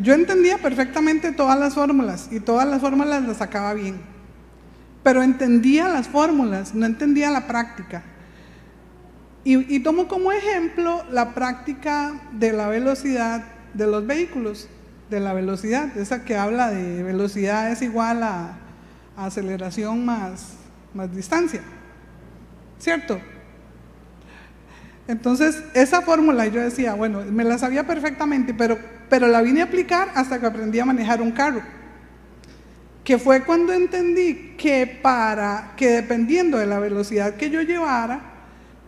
yo 0.00 0.14
entendía 0.14 0.58
perfectamente 0.58 1.32
todas 1.32 1.58
las 1.58 1.74
fórmulas 1.74 2.28
y 2.30 2.40
todas 2.40 2.68
las 2.68 2.80
fórmulas 2.80 3.22
las 3.24 3.38
sacaba 3.38 3.74
bien 3.74 4.12
pero 5.02 5.22
entendía 5.22 5.88
las 5.88 6.08
fórmulas, 6.08 6.74
no 6.74 6.86
entendía 6.86 7.30
la 7.30 7.46
práctica. 7.46 8.02
Y, 9.44 9.80
tomo 9.80 10.06
como 10.06 10.30
ejemplo 10.30 11.02
la 11.10 11.34
práctica 11.34 12.12
de 12.30 12.52
la 12.52 12.68
velocidad 12.68 13.42
de 13.74 13.88
los 13.88 14.06
vehículos, 14.06 14.68
de 15.16 15.20
la 15.20 15.32
velocidad, 15.32 15.96
esa 15.96 16.24
que 16.24 16.36
habla 16.36 16.70
de 16.70 17.02
velocidad 17.02 17.70
es 17.70 17.82
igual 17.82 18.22
a, 18.22 18.58
aceleración 19.16 20.04
más, 20.04 20.54
más 20.94 21.14
distancia, 21.14 21.60
¿cierto? 22.78 23.20
Entonces, 25.06 25.62
esa 25.74 26.00
fórmula 26.00 26.46
yo 26.46 26.60
decía, 26.60 26.94
bueno, 26.94 27.22
me 27.30 27.44
la 27.44 27.58
sabía 27.58 27.86
perfectamente, 27.86 28.54
pero, 28.54 28.78
pero 29.10 29.26
la 29.28 29.42
vine 29.42 29.60
a 29.60 29.64
aplicar 29.64 30.10
hasta 30.14 30.40
que 30.40 30.46
aprendí 30.46 30.80
a 30.80 30.84
manejar 30.84 31.20
un 31.20 31.32
carro 31.32 31.62
que 33.04 33.18
fue 33.18 33.42
cuando 33.42 33.72
entendí 33.72 34.54
que 34.56 34.86
para 34.86 35.72
que 35.76 35.88
dependiendo 35.88 36.58
de 36.58 36.66
la 36.66 36.78
velocidad 36.78 37.34
que 37.34 37.50
yo 37.50 37.62
llevara, 37.62 38.20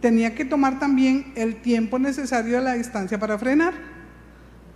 tenía 0.00 0.34
que 0.34 0.44
tomar 0.44 0.78
también 0.78 1.32
el 1.34 1.56
tiempo 1.56 1.98
necesario 1.98 2.56
de 2.56 2.62
la 2.62 2.74
distancia 2.74 3.18
para 3.18 3.38
frenar. 3.38 3.74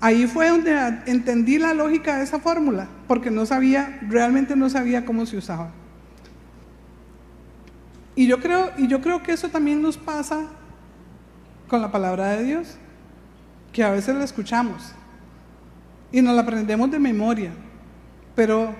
Ahí 0.00 0.26
fue 0.26 0.48
donde 0.48 0.72
entendí 1.06 1.58
la 1.58 1.74
lógica 1.74 2.18
de 2.18 2.24
esa 2.24 2.38
fórmula, 2.38 2.88
porque 3.08 3.30
no 3.30 3.46
sabía, 3.46 3.98
realmente 4.02 4.54
no 4.54 4.70
sabía 4.70 5.04
cómo 5.04 5.26
se 5.26 5.36
usaba. 5.36 5.72
Y 8.14 8.26
yo 8.26 8.40
creo, 8.40 8.70
y 8.78 8.86
yo 8.86 9.00
creo 9.00 9.22
que 9.22 9.32
eso 9.32 9.48
también 9.48 9.82
nos 9.82 9.96
pasa 9.96 10.46
con 11.66 11.80
la 11.80 11.90
palabra 11.90 12.30
de 12.30 12.44
Dios, 12.44 12.76
que 13.72 13.82
a 13.82 13.90
veces 13.90 14.14
la 14.14 14.24
escuchamos 14.24 14.92
y 16.12 16.22
nos 16.22 16.34
la 16.34 16.42
aprendemos 16.42 16.90
de 16.90 16.98
memoria, 16.98 17.50
pero 18.34 18.74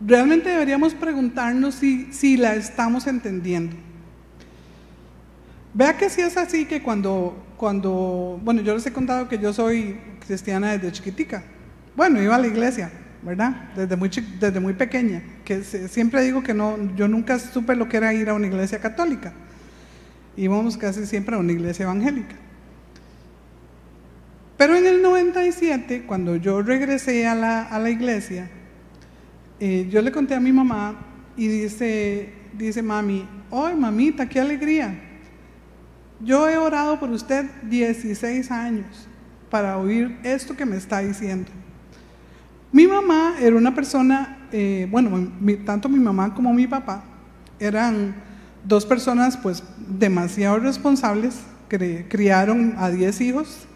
realmente 0.00 0.48
deberíamos 0.48 0.94
preguntarnos 0.94 1.74
si, 1.74 2.12
si 2.12 2.36
la 2.36 2.54
estamos 2.54 3.06
entendiendo. 3.06 3.76
Vea 5.72 5.96
que 5.96 6.10
si 6.10 6.20
es 6.20 6.36
así 6.36 6.66
que 6.66 6.82
cuando, 6.82 7.36
cuando, 7.56 8.40
bueno, 8.42 8.60
yo 8.62 8.74
les 8.74 8.84
he 8.86 8.92
contado 8.92 9.28
que 9.28 9.38
yo 9.38 9.52
soy 9.52 9.96
cristiana 10.26 10.72
desde 10.72 10.90
chiquitica. 10.90 11.44
Bueno, 11.94 12.20
iba 12.20 12.34
a 12.34 12.38
la 12.38 12.48
iglesia, 12.48 12.90
¿verdad? 13.22 13.70
Desde 13.76 13.94
muy, 13.94 14.08
desde 14.08 14.58
muy 14.58 14.72
pequeña, 14.72 15.22
que 15.44 15.62
siempre 15.62 16.22
digo 16.22 16.42
que 16.42 16.54
no, 16.54 16.76
yo 16.96 17.06
nunca 17.06 17.38
supe 17.38 17.76
lo 17.76 17.88
que 17.88 17.98
era 17.98 18.12
ir 18.12 18.28
a 18.28 18.34
una 18.34 18.48
iglesia 18.48 18.80
católica. 18.80 19.32
Íbamos 20.36 20.76
casi 20.76 21.06
siempre 21.06 21.36
a 21.36 21.38
una 21.38 21.52
iglesia 21.52 21.84
evangélica. 21.84 22.34
Pero 24.56 24.76
en 24.76 24.86
el 24.86 25.02
97, 25.02 26.02
cuando 26.06 26.36
yo 26.36 26.62
regresé 26.62 27.26
a 27.26 27.34
la, 27.34 27.62
a 27.62 27.78
la 27.78 27.90
iglesia, 27.90 28.50
eh, 29.60 29.88
yo 29.88 30.02
le 30.02 30.10
conté 30.10 30.34
a 30.34 30.40
mi 30.40 30.52
mamá 30.52 30.96
y 31.36 31.46
dice, 31.46 32.32
dice 32.54 32.82
mami, 32.82 33.26
¡ay 33.52 33.76
mamita, 33.76 34.28
qué 34.28 34.40
alegría! 34.40 35.09
Yo 36.20 36.48
he 36.48 36.56
orado 36.56 37.00
por 37.00 37.10
usted 37.10 37.46
16 37.62 38.50
años 38.50 38.86
para 39.50 39.78
oír 39.78 40.18
esto 40.22 40.56
que 40.56 40.66
me 40.66 40.76
está 40.76 41.00
diciendo. 41.00 41.50
Mi 42.72 42.86
mamá 42.86 43.34
era 43.40 43.56
una 43.56 43.74
persona, 43.74 44.46
eh, 44.52 44.86
bueno, 44.90 45.32
tanto 45.64 45.88
mi 45.88 45.98
mamá 45.98 46.34
como 46.34 46.52
mi 46.52 46.66
papá 46.66 47.02
eran 47.58 48.14
dos 48.64 48.86
personas 48.86 49.36
pues 49.36 49.62
demasiado 49.88 50.58
responsables, 50.58 51.40
criaron 51.68 52.74
a 52.78 52.90
10 52.90 53.20
hijos, 53.22 53.66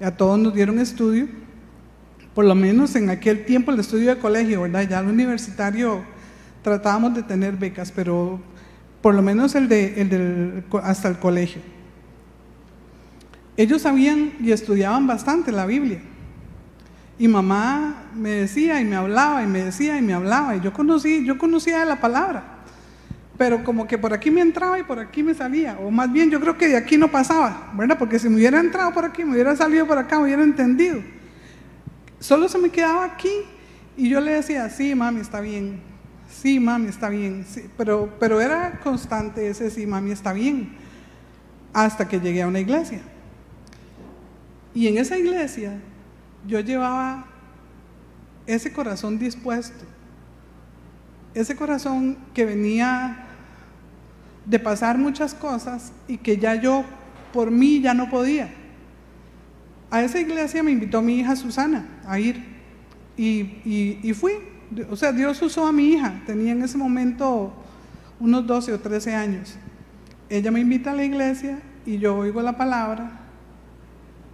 a 0.00 0.10
todos 0.10 0.38
nos 0.38 0.54
dieron 0.54 0.78
estudio 0.78 1.28
por 2.34 2.44
lo 2.44 2.54
menos 2.54 2.96
en 2.96 3.10
aquel 3.10 3.44
tiempo 3.44 3.70
el 3.70 3.78
estudio 3.78 4.10
de 4.10 4.18
colegio, 4.18 4.62
¿verdad? 4.62 4.88
Ya 4.88 5.00
el 5.00 5.06
universitario 5.06 6.02
tratábamos 6.62 7.14
de 7.14 7.22
tener 7.22 7.56
becas, 7.56 7.92
pero 7.92 8.40
por 9.00 9.14
lo 9.14 9.22
menos 9.22 9.54
el 9.54 9.68
de, 9.68 10.64
hasta 10.82 11.08
el 11.08 11.18
colegio. 11.18 11.62
Ellos 13.56 13.82
sabían 13.82 14.32
y 14.40 14.50
estudiaban 14.52 15.06
bastante 15.06 15.52
la 15.52 15.66
Biblia. 15.66 16.00
Y 17.18 17.28
mamá 17.28 18.06
me 18.14 18.30
decía 18.30 18.80
y 18.80 18.84
me 18.84 18.96
hablaba 18.96 19.44
y 19.44 19.46
me 19.46 19.64
decía 19.64 19.96
y 19.96 20.02
me 20.02 20.14
hablaba. 20.14 20.56
Y 20.56 20.60
yo 20.60 20.72
conocí, 20.72 21.24
yo 21.24 21.38
conocía 21.38 21.84
la 21.84 22.00
palabra. 22.00 22.54
Pero 23.38 23.64
como 23.64 23.86
que 23.86 23.98
por 23.98 24.12
aquí 24.12 24.30
me 24.30 24.40
entraba 24.40 24.78
y 24.78 24.82
por 24.82 24.98
aquí 24.98 25.22
me 25.22 25.34
salía. 25.34 25.78
O 25.80 25.90
más 25.90 26.12
bien 26.12 26.30
yo 26.30 26.40
creo 26.40 26.56
que 26.56 26.68
de 26.68 26.76
aquí 26.76 26.96
no 26.96 27.10
pasaba, 27.10 27.72
¿verdad? 27.74 27.98
Porque 27.98 28.18
si 28.18 28.28
me 28.28 28.36
hubiera 28.36 28.58
entrado 28.58 28.92
por 28.92 29.04
aquí, 29.04 29.24
me 29.24 29.32
hubiera 29.32 29.54
salido 29.56 29.86
por 29.86 29.98
acá, 29.98 30.18
me 30.18 30.24
hubiera 30.24 30.42
entendido. 30.42 31.00
Solo 32.18 32.48
se 32.48 32.58
me 32.58 32.70
quedaba 32.70 33.04
aquí 33.04 33.32
y 33.96 34.08
yo 34.08 34.20
le 34.20 34.32
decía, 34.32 34.68
sí, 34.70 34.94
mami, 34.94 35.20
está 35.20 35.40
bien. 35.40 35.80
Sí, 36.28 36.58
mami, 36.58 36.88
está 36.88 37.08
bien. 37.08 37.44
pero, 37.76 38.12
pero 38.18 38.40
era 38.40 38.80
constante 38.82 39.48
ese 39.48 39.70
sí, 39.70 39.86
mami, 39.86 40.10
está 40.10 40.32
bien. 40.32 40.76
Hasta 41.72 42.08
que 42.08 42.18
llegué 42.18 42.42
a 42.42 42.48
una 42.48 42.60
iglesia. 42.60 43.00
Y 44.74 44.88
en 44.88 44.98
esa 44.98 45.16
iglesia 45.16 45.78
yo 46.46 46.60
llevaba 46.60 47.26
ese 48.46 48.72
corazón 48.72 49.18
dispuesto. 49.18 49.84
Ese 51.32 51.56
corazón 51.56 52.18
que 52.34 52.44
venía 52.44 53.26
de 54.44 54.58
pasar 54.58 54.98
muchas 54.98 55.32
cosas 55.32 55.92
y 56.06 56.18
que 56.18 56.36
ya 56.36 56.56
yo 56.56 56.84
por 57.32 57.50
mí 57.50 57.80
ya 57.80 57.94
no 57.94 58.10
podía. 58.10 58.52
A 59.90 60.02
esa 60.02 60.20
iglesia 60.20 60.62
me 60.62 60.72
invitó 60.72 61.00
mi 61.00 61.20
hija 61.20 61.36
Susana 61.36 61.86
a 62.06 62.18
ir 62.18 62.44
y, 63.16 64.12
fui. 64.14 64.32
O 64.90 64.96
sea, 64.96 65.12
Dios 65.12 65.40
usó 65.40 65.66
a 65.66 65.72
mi 65.72 65.92
hija, 65.92 66.20
tenía 66.26 66.52
en 66.52 66.62
ese 66.62 66.76
momento 66.76 67.52
unos 68.18 68.46
12 68.46 68.72
o 68.72 68.80
13 68.80 69.14
años. 69.14 69.56
Ella 70.28 70.50
me 70.50 70.60
invita 70.60 70.90
a 70.90 70.94
la 70.94 71.04
iglesia 71.04 71.60
y 71.86 71.98
yo 71.98 72.16
oigo 72.16 72.42
la 72.42 72.56
palabra 72.56 73.23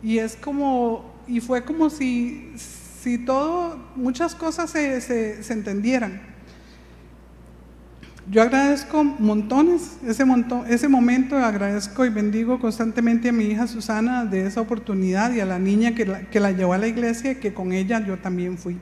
y 0.03 0.19
es 0.19 0.37
como, 0.37 1.15
y 1.27 1.41
fue 1.41 1.65
como 1.65 1.91
si, 1.91 2.53
si 2.57 3.19
todo, 3.19 3.79
muchas 3.97 4.35
cosas 4.35 4.71
se, 4.71 5.01
se 5.01 5.53
entendieran. 5.53 6.31
Yo 8.31 8.43
agradezco 8.43 9.03
montones 9.03 9.97
ese, 10.07 10.25
montón, 10.25 10.65
ese 10.69 10.87
momento, 10.87 11.37
agradezco 11.37 12.05
y 12.05 12.11
bendigo 12.11 12.61
constantemente 12.61 13.31
a 13.31 13.33
mi 13.33 13.47
hija 13.47 13.67
Susana 13.67 14.25
de 14.25 14.47
esa 14.47 14.61
oportunidad 14.61 15.33
y 15.33 15.41
a 15.41 15.47
la 15.47 15.59
niña 15.59 15.97
que 15.97 16.07
la, 16.07 16.21
que 16.31 16.39
la 16.39 16.53
llevó 16.53 16.75
a 16.75 16.79
la 16.79 16.87
iglesia, 16.87 17.41
que 17.41 17.53
con 17.53 17.73
ella 17.73 18.05
yo 18.07 18.19
también 18.19 18.57
fui. 18.57 18.79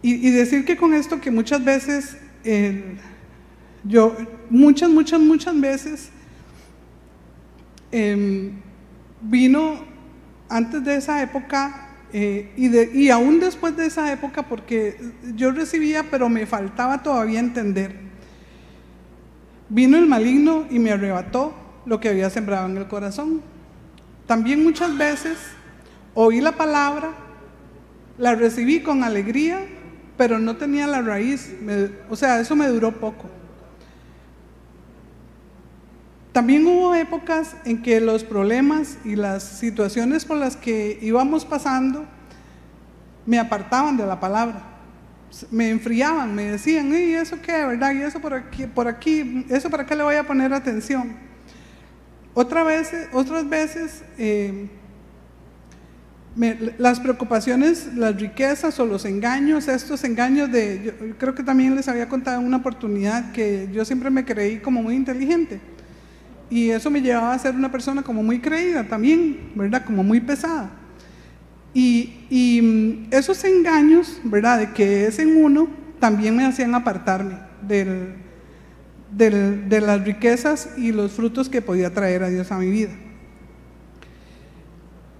Y, 0.00 0.30
decir 0.30 0.64
que 0.64 0.76
con 0.76 0.94
esto 0.94 1.20
que 1.20 1.30
muchas 1.30 1.62
veces, 1.62 2.16
yo, 3.84 4.16
muchas, 4.48 4.88
muchas, 4.88 5.20
muchas 5.20 5.60
veces 5.60 6.08
em, 7.90 8.52
vino, 9.20 9.84
antes 10.48 10.84
de 10.84 10.96
esa 10.96 11.22
época, 11.22 11.88
eh, 12.12 12.52
y, 12.56 12.98
y 12.98 13.10
aún 13.10 13.38
después 13.38 13.76
de 13.76 13.86
esa 13.86 14.12
época, 14.12 14.42
porque 14.44 14.98
yo 15.34 15.50
recibía, 15.50 16.04
pero 16.10 16.28
me 16.28 16.46
faltaba 16.46 17.02
todavía 17.02 17.40
entender. 17.40 17.94
Vino 19.68 19.98
el 19.98 20.06
maligno 20.06 20.66
y 20.70 20.78
me 20.78 20.92
arrebató 20.92 21.54
lo 21.84 22.00
que 22.00 22.08
había 22.08 22.30
sembrado 22.30 22.66
en 22.66 22.76
el 22.76 22.86
corazón. 22.88 23.42
También 24.26 24.62
muchas 24.62 24.96
veces 24.96 25.38
oí 26.14 26.40
la 26.40 26.52
palabra, 26.52 27.10
la 28.18 28.34
recibí 28.34 28.80
con 28.80 29.04
alegría, 29.04 29.60
pero 30.16 30.38
no 30.38 30.56
tenía 30.56 30.86
la 30.86 31.00
raíz. 31.00 31.54
o 32.10 32.16
sea, 32.16 32.40
eso 32.40 32.56
me 32.56 32.66
duró 32.66 32.92
poco. 32.92 33.30
También 36.38 36.64
hubo 36.68 36.94
épocas 36.94 37.56
en 37.64 37.82
que 37.82 38.00
los 38.00 38.22
problemas 38.22 38.96
y 39.04 39.16
las 39.16 39.42
situaciones 39.42 40.24
por 40.24 40.36
las 40.36 40.56
que 40.56 40.96
íbamos 41.02 41.44
pasando 41.44 42.06
me 43.26 43.40
apartaban 43.40 43.96
de 43.96 44.06
la 44.06 44.20
palabra, 44.20 44.62
me 45.50 45.68
enfriaban, 45.70 46.36
me 46.36 46.44
decían, 46.44 46.92
¿y 46.92 47.14
eso 47.14 47.42
qué, 47.42 47.64
verdad? 47.64 47.92
¿Y 47.92 48.02
eso 48.02 48.20
por 48.20 48.34
aquí, 48.34 48.68
por 48.68 48.86
aquí, 48.86 49.46
eso 49.48 49.68
para 49.68 49.84
qué 49.84 49.96
le 49.96 50.04
voy 50.04 50.14
a 50.14 50.22
poner 50.22 50.54
atención? 50.54 51.16
Otra 52.34 52.62
vez, 52.62 52.92
otras 53.12 53.48
veces, 53.48 54.04
eh, 54.16 54.68
las 56.78 57.00
preocupaciones, 57.00 57.94
las 57.96 58.14
riquezas 58.14 58.78
o 58.78 58.86
los 58.86 59.04
engaños, 59.06 59.66
estos 59.66 60.04
engaños 60.04 60.52
de, 60.52 60.82
yo 60.84 61.18
creo 61.18 61.34
que 61.34 61.42
también 61.42 61.74
les 61.74 61.88
había 61.88 62.08
contado 62.08 62.40
en 62.40 62.46
una 62.46 62.58
oportunidad 62.58 63.32
que 63.32 63.68
yo 63.72 63.84
siempre 63.84 64.08
me 64.08 64.24
creí 64.24 64.60
como 64.60 64.84
muy 64.84 64.94
inteligente 64.94 65.60
y 66.50 66.70
eso 66.70 66.90
me 66.90 67.00
llevaba 67.02 67.34
a 67.34 67.38
ser 67.38 67.54
una 67.54 67.70
persona 67.70 68.02
como 68.02 68.22
muy 68.22 68.40
creída 68.40 68.84
también, 68.84 69.52
¿verdad? 69.54 69.84
Como 69.84 70.02
muy 70.02 70.20
pesada. 70.20 70.70
Y, 71.74 72.60
mm, 72.62 73.14
esos 73.14 73.44
engaños, 73.44 74.20
¿verdad? 74.24 74.58
De 74.58 74.72
que 74.72 75.06
es 75.06 75.18
en 75.18 75.36
uno, 75.36 75.68
también 76.00 76.36
me 76.36 76.44
hacían 76.44 76.74
apartarme 76.74 77.38
del, 77.60 78.14
de 79.10 79.80
las 79.80 80.04
riquezas 80.04 80.70
y 80.76 80.92
los 80.92 81.12
frutos 81.12 81.48
que 81.48 81.60
podía 81.60 81.92
traer 81.92 82.22
a 82.22 82.28
Dios 82.28 82.50
a 82.50 82.58
mi 82.58 82.70
vida. 82.70 82.90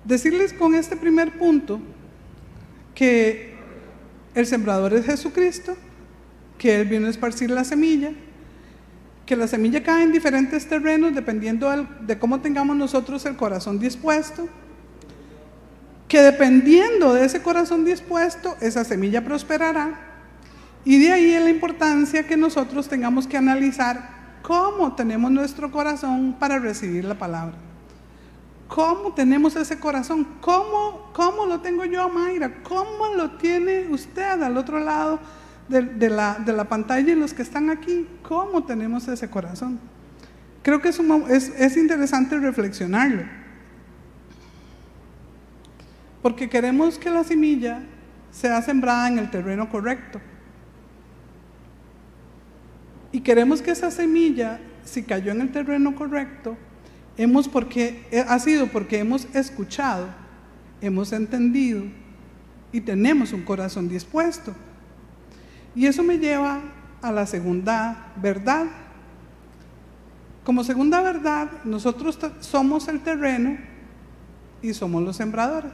Decirles 0.04 0.52
con 0.52 0.75
este 0.75 0.97
primer 0.97 1.37
punto 1.38 1.80
que 2.94 3.54
el 4.35 4.47
sembrador 4.47 4.94
es 4.94 5.04
Jesucristo, 5.04 5.76
que 6.56 6.80
Él 6.80 6.88
vino 6.88 7.06
a 7.06 7.11
esparcir 7.11 7.50
la 7.50 7.64
semilla, 7.64 8.12
que 9.28 9.37
la 9.37 9.47
semilla 9.47 9.82
cae 9.82 10.04
en 10.04 10.11
diferentes 10.11 10.66
terrenos 10.66 11.14
dependiendo 11.14 11.70
de 12.00 12.18
cómo 12.18 12.40
tengamos 12.40 12.75
nosotros 12.75 13.26
el 13.26 13.37
corazón 13.37 13.78
dispuesto, 13.78 14.49
que 16.08 16.23
dependiendo 16.23 17.12
de 17.12 17.26
ese 17.26 17.42
corazón 17.42 17.85
dispuesto, 17.85 18.56
esa 18.62 18.85
semilla 18.85 19.23
prosperará. 19.23 20.00
Y 20.82 20.99
de 20.99 21.12
ahí 21.12 21.38
la 21.38 21.50
importancia 21.50 22.26
que 22.26 22.38
nosotros 22.38 22.88
tengamos 22.88 23.26
que 23.26 23.37
analizar 23.37 24.38
cómo 24.40 24.94
tenemos 24.94 25.30
nuestro 25.30 25.70
corazón 25.70 26.35
para 26.40 26.58
recibir 26.58 27.04
la 27.04 27.18
palabra. 27.18 27.54
¿Cómo 28.66 29.12
tenemos 29.12 29.56
ese 29.56 29.78
corazón? 29.78 30.26
¿Cómo, 30.40 31.11
cómo 31.12 31.44
lo 31.44 31.61
tengo 31.61 31.85
yo, 31.85 32.08
Mayra? 32.08 32.62
¿Cómo 32.62 33.12
lo 33.14 33.32
tiene 33.32 33.88
usted 33.90 34.40
al 34.40 34.56
otro 34.56 34.80
lado 34.80 35.20
de, 35.68 36.10
la, 36.10 36.38
de 36.38 36.52
la, 36.52 36.68
pantalla 36.68 37.12
y 37.12 37.14
los 37.14 37.34
que 37.34 37.42
están 37.42 37.70
aquí, 37.70 38.06
¿cómo 38.22 38.64
tenemos 38.64 39.06
ese 39.08 39.28
corazón? 39.28 39.78
Creo 40.62 40.80
que 40.80 40.88
es, 40.88 40.98
es, 41.28 41.48
es 41.58 41.76
interesante 41.76 42.38
reflexionarlo. 42.38 43.22
Porque 46.22 46.48
queremos 46.48 46.98
que 46.98 47.10
la 47.10 47.25
semilla 47.25 47.82
sea 48.30 48.60
sembrada 48.62 49.08
en 49.08 49.18
el 49.18 49.30
terreno 49.30 49.68
correcto. 49.68 50.20
Y 53.12 53.20
queremos 53.20 53.62
que 53.62 53.70
esa 53.70 53.90
semilla, 53.90 54.60
si 54.84 55.02
cayó 55.02 55.32
en 55.32 55.40
el 55.40 55.52
terreno 55.52 55.94
correcto, 55.94 56.56
hemos 57.16 57.48
porque, 57.48 58.04
ha 58.28 58.38
sido 58.38 58.66
porque 58.68 58.98
hemos 58.98 59.26
escuchado, 59.34 60.08
hemos 60.81 61.12
entendido 61.12 61.85
y 62.72 62.81
tenemos 62.81 63.33
un 63.33 63.42
corazón 63.42 63.88
dispuesto. 63.88 64.54
Y 65.78 65.86
eso 65.86 66.02
me 66.02 66.18
lleva 66.18 66.60
a 67.00 67.12
la 67.12 67.24
segunda 67.24 68.10
verdad. 68.16 68.66
Como 70.42 70.64
segunda 70.64 71.00
verdad, 71.02 71.62
nosotros 71.62 72.18
somos 72.40 72.88
el 72.88 72.98
terreno 72.98 73.56
y 74.60 74.74
somos 74.74 75.04
los 75.04 75.14
sembradores. 75.14 75.70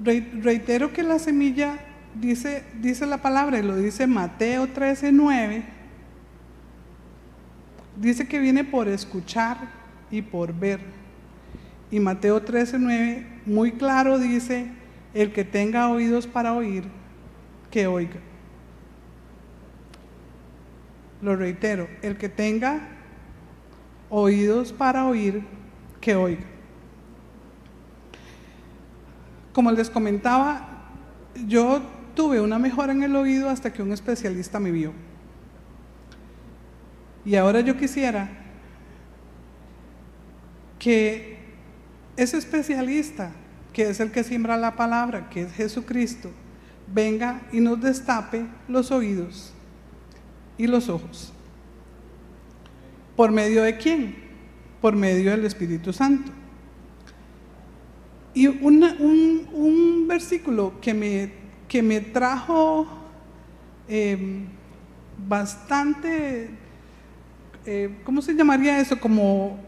Reitero 0.00 0.92
que 0.92 1.04
la 1.04 1.20
semilla 1.20 1.78
dice, 2.12 2.64
dice 2.80 3.06
la 3.06 3.22
palabra 3.22 3.60
y 3.60 3.62
lo 3.62 3.76
dice 3.76 4.08
Mateo 4.08 4.66
13, 4.66 5.12
9. 5.12 5.64
Dice 7.94 8.26
que 8.26 8.40
viene 8.40 8.64
por 8.64 8.88
escuchar 8.88 9.58
y 10.10 10.22
por 10.22 10.52
ver. 10.52 11.05
Y 11.90 12.00
Mateo 12.00 12.44
13:9 12.44 13.24
muy 13.46 13.72
claro 13.72 14.18
dice, 14.18 14.70
el 15.14 15.32
que 15.32 15.44
tenga 15.44 15.88
oídos 15.88 16.26
para 16.26 16.52
oír, 16.52 16.84
que 17.70 17.86
oiga. 17.86 18.20
Lo 21.22 21.36
reitero, 21.36 21.88
el 22.02 22.18
que 22.18 22.28
tenga 22.28 22.80
oídos 24.10 24.72
para 24.72 25.06
oír, 25.06 25.42
que 26.00 26.14
oiga. 26.14 26.44
Como 29.52 29.72
les 29.72 29.88
comentaba, 29.88 30.90
yo 31.46 31.80
tuve 32.14 32.40
una 32.40 32.58
mejora 32.58 32.92
en 32.92 33.02
el 33.02 33.16
oído 33.16 33.48
hasta 33.48 33.72
que 33.72 33.82
un 33.82 33.92
especialista 33.92 34.60
me 34.60 34.70
vio. 34.70 34.92
Y 37.24 37.36
ahora 37.36 37.60
yo 37.60 37.76
quisiera 37.76 38.28
que 40.78 41.35
ese 42.16 42.38
especialista, 42.38 43.32
que 43.72 43.90
es 43.90 44.00
el 44.00 44.10
que 44.10 44.24
siembra 44.24 44.56
la 44.56 44.76
palabra, 44.76 45.28
que 45.28 45.42
es 45.42 45.52
Jesucristo, 45.52 46.30
venga 46.92 47.42
y 47.52 47.60
nos 47.60 47.80
destape 47.80 48.46
los 48.68 48.90
oídos 48.90 49.52
y 50.56 50.66
los 50.66 50.88
ojos. 50.88 51.32
¿Por 53.16 53.30
medio 53.32 53.62
de 53.62 53.76
quién? 53.76 54.14
Por 54.80 54.94
medio 54.94 55.30
del 55.30 55.44
Espíritu 55.44 55.92
Santo. 55.92 56.32
Y 58.34 58.46
un, 58.46 60.04
versículo 60.06 60.74
que 60.80 60.92
me, 60.92 61.32
que 61.66 61.82
me 61.82 62.00
trajo 62.00 62.86
em, 63.88 64.44
bastante, 65.26 66.50
eh, 67.64 67.96
¿cómo 68.04 68.20
se 68.20 68.34
llamaría 68.34 68.78
eso? 68.78 69.00
Como 69.00 69.58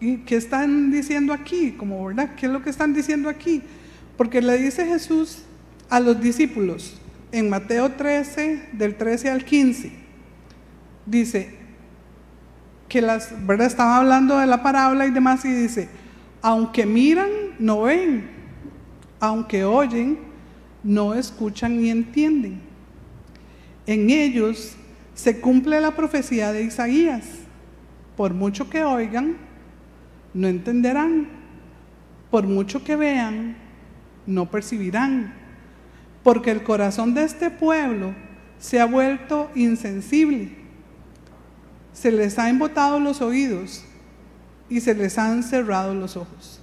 ¿Y 0.00 0.18
qué 0.18 0.36
están 0.36 0.90
diciendo 0.90 1.32
aquí? 1.32 1.72
Como, 1.72 2.06
¿verdad? 2.06 2.34
¿Qué 2.34 2.46
es 2.46 2.52
lo 2.52 2.62
que 2.62 2.70
están 2.70 2.94
diciendo 2.94 3.28
aquí? 3.28 3.62
Porque 4.16 4.40
le 4.40 4.56
dice 4.58 4.86
Jesús 4.86 5.42
a 5.90 6.00
los 6.00 6.20
discípulos 6.20 7.00
en 7.32 7.50
Mateo 7.50 7.92
13, 7.92 8.70
del 8.72 8.96
13 8.96 9.30
al 9.30 9.44
15, 9.44 9.92
dice 11.06 11.54
que 12.88 13.00
las, 13.00 13.46
¿verdad? 13.46 13.66
Estaba 13.66 13.98
hablando 13.98 14.38
de 14.38 14.46
la 14.46 14.62
parábola 14.62 15.06
y 15.06 15.10
demás 15.10 15.44
y 15.44 15.52
dice, 15.52 15.88
aunque 16.42 16.86
miran, 16.86 17.28
no 17.58 17.82
ven, 17.82 18.28
aunque 19.20 19.64
oyen, 19.64 20.18
no 20.82 21.14
escuchan 21.14 21.76
ni 21.76 21.90
entienden. 21.90 22.60
En 23.86 24.10
ellos 24.10 24.74
se 25.14 25.40
cumple 25.40 25.80
la 25.80 25.92
profecía 25.92 26.52
de 26.52 26.64
Isaías, 26.64 27.24
por 28.16 28.34
mucho 28.34 28.68
que 28.68 28.82
oigan, 28.82 29.36
no 30.34 30.48
entenderán. 30.48 31.28
Por 32.30 32.44
mucho 32.46 32.84
que 32.84 32.96
vean, 32.96 33.56
no 34.26 34.50
percibirán. 34.50 35.34
Porque 36.22 36.50
el 36.50 36.62
corazón 36.62 37.14
de 37.14 37.24
este 37.24 37.50
pueblo 37.50 38.14
se 38.58 38.80
ha 38.80 38.86
vuelto 38.86 39.50
insensible. 39.54 40.56
Se 41.92 42.12
les 42.12 42.38
ha 42.38 42.48
embotado 42.48 43.00
los 43.00 43.20
oídos 43.20 43.84
y 44.68 44.80
se 44.80 44.94
les 44.94 45.18
han 45.18 45.42
cerrado 45.42 45.94
los 45.94 46.16
ojos. 46.16 46.60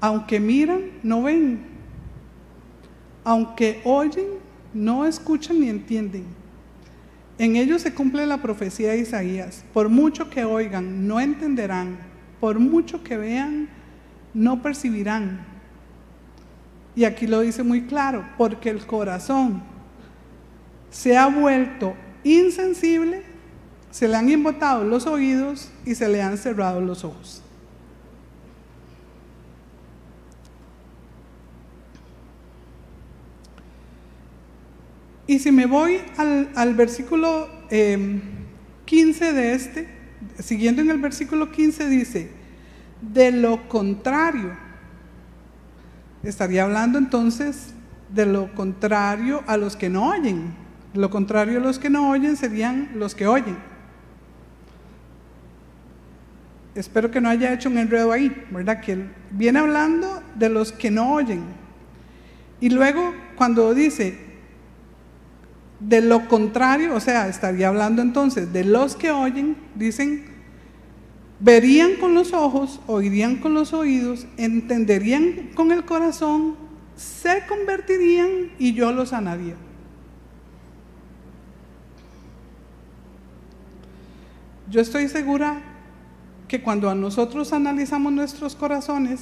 Aunque 0.00 0.40
miran, 0.40 0.92
no 1.02 1.24
ven. 1.24 1.66
Aunque 3.24 3.82
oyen, 3.84 4.26
no 4.72 5.04
escuchan 5.04 5.60
ni 5.60 5.68
entienden. 5.68 6.37
En 7.38 7.54
ellos 7.54 7.82
se 7.82 7.94
cumple 7.94 8.26
la 8.26 8.42
profecía 8.42 8.90
de 8.90 8.98
Isaías. 8.98 9.64
Por 9.72 9.88
mucho 9.88 10.28
que 10.28 10.44
oigan, 10.44 11.06
no 11.06 11.20
entenderán. 11.20 11.98
Por 12.40 12.58
mucho 12.58 13.04
que 13.04 13.16
vean, 13.16 13.68
no 14.34 14.60
percibirán. 14.62 15.46
Y 16.96 17.04
aquí 17.04 17.28
lo 17.28 17.40
dice 17.40 17.62
muy 17.62 17.82
claro, 17.82 18.28
porque 18.36 18.70
el 18.70 18.84
corazón 18.84 19.62
se 20.90 21.16
ha 21.16 21.28
vuelto 21.28 21.94
insensible, 22.24 23.22
se 23.90 24.08
le 24.08 24.16
han 24.16 24.28
embotado 24.28 24.82
los 24.82 25.06
oídos 25.06 25.70
y 25.84 25.94
se 25.94 26.08
le 26.08 26.20
han 26.22 26.36
cerrado 26.38 26.80
los 26.80 27.04
ojos. 27.04 27.42
Y 35.28 35.38
si 35.40 35.52
me 35.52 35.66
voy 35.66 36.00
al, 36.16 36.74
versículo 36.74 37.48
15 37.68 39.28
em, 39.28 39.34
de 39.34 39.52
este, 39.52 39.88
siguiendo 40.38 40.80
en 40.80 40.88
el 40.90 40.96
versículo 40.96 41.52
15 41.52 41.86
dice, 41.86 42.30
de 43.02 43.30
lo 43.30 43.68
contrario, 43.68 44.56
estaría 46.22 46.64
hablando 46.64 46.96
entonces 46.96 47.74
de 48.08 48.24
lo 48.24 48.54
contrario 48.54 49.44
a 49.46 49.58
los 49.58 49.76
que 49.76 49.90
no 49.90 50.08
oyen. 50.08 50.54
Lo 50.94 51.10
contrario 51.10 51.58
a 51.58 51.62
los 51.62 51.78
que 51.78 51.90
no 51.90 52.08
oyen 52.08 52.38
serían 52.38 52.92
los 52.94 53.14
que 53.14 53.26
oyen. 53.26 53.58
Espero 56.74 57.10
que 57.10 57.20
no 57.20 57.28
haya 57.28 57.52
hecho 57.52 57.68
un 57.68 57.76
enredo 57.76 58.12
ahí, 58.12 58.46
¿verdad? 58.50 58.80
Que 58.80 59.04
viene 59.30 59.58
hablando 59.58 60.22
de 60.36 60.48
los 60.48 60.72
que 60.72 60.90
no 60.90 61.12
oyen. 61.12 61.44
Y 62.62 62.70
luego 62.70 63.12
cuando 63.36 63.74
dice 63.74 64.27
de 65.80 66.00
lo 66.00 66.28
contrario, 66.28 66.94
o 66.94 67.00
sea, 67.00 67.28
estaría 67.28 67.68
hablando 67.68 68.02
entonces 68.02 68.52
de 68.52 68.64
los 68.64 68.96
que 68.96 69.10
oyen, 69.10 69.56
dicen, 69.74 70.24
verían 71.40 71.96
con 72.00 72.14
los 72.14 72.32
ojos, 72.32 72.80
oirían 72.86 73.36
con 73.36 73.54
los 73.54 73.72
oídos, 73.72 74.26
entenderían 74.36 75.50
con 75.54 75.70
el 75.70 75.84
corazón, 75.84 76.56
se 76.96 77.44
convertirían 77.46 78.50
y 78.58 78.74
yo 78.74 78.92
los 78.92 79.10
sanaría. 79.10 79.54
Yo 84.68 84.80
estoy 84.80 85.08
segura 85.08 85.62
que 86.48 86.60
cuando 86.60 86.94
nosotros 86.94 87.52
analizamos 87.52 88.12
nuestros 88.12 88.54
corazones 88.54 89.20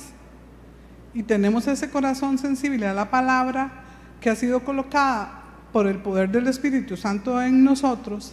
y 1.12 1.22
tenemos 1.22 1.66
ese 1.66 1.90
corazón 1.90 2.38
sensible 2.38 2.86
a 2.86 2.94
la 2.94 3.10
palabra 3.10 3.84
que 4.20 4.30
ha 4.30 4.36
sido 4.36 4.64
colocada 4.64 5.35
por 5.76 5.86
el 5.86 5.98
poder 5.98 6.30
del 6.30 6.46
Espíritu 6.46 6.96
Santo 6.96 7.38
en 7.42 7.62
nosotros, 7.62 8.32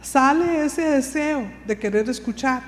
sale 0.00 0.64
ese 0.64 0.82
deseo 0.82 1.50
de 1.66 1.76
querer 1.76 2.08
escuchar, 2.08 2.62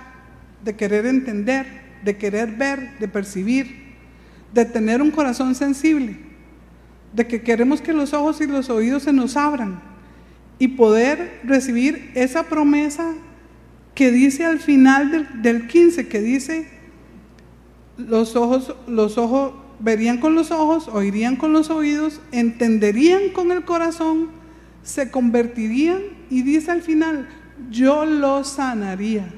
de 0.65 0.75
querer 0.75 1.07
entender, 1.07 1.67
de 2.03 2.17
querer 2.17 2.51
ver, 2.51 2.99
de 2.99 3.07
percibir, 3.07 3.95
de 4.53 4.65
tener 4.65 5.01
un 5.01 5.13
corazón 5.13 5.55
sensible, 5.55 6.17
de 7.13 7.29
que 7.29 7.43
queremos 7.43 7.81
que 7.81 7.93
los 7.93 8.13
ojos 8.13 8.41
y 8.41 8.49
los 8.49 8.71
oídos 8.71 9.05
se 9.05 9.13
nos 9.13 9.37
abran 9.37 9.81
y 10.59 10.67
poder 10.67 11.43
recibir 11.45 12.11
esa 12.17 12.43
promesa 12.43 13.15
que 13.95 14.11
dice 14.11 14.45
al 14.45 14.59
final 14.59 15.13
del, 15.13 15.43
del 15.43 15.69
15, 15.69 16.09
que 16.09 16.21
dice, 16.21 16.69
los 17.97 18.35
ojos, 18.35 18.75
los 18.89 19.17
ojos 19.17 19.53
verían 19.79 20.19
con 20.19 20.35
los 20.35 20.51
ojos, 20.51 20.89
oirían 20.89 21.37
con 21.37 21.53
los 21.53 21.71
oídos, 21.71 22.21
entenderían 22.33 23.31
con 23.33 23.53
el 23.53 23.65
corazón, 23.65 24.31
se 24.83 25.11
convertirían 25.11 26.01
y 26.31 26.43
dice 26.43 26.71
al 26.71 26.83
final, 26.83 27.29
yo 27.71 28.05
los 28.05 28.49
sanaría. 28.49 29.29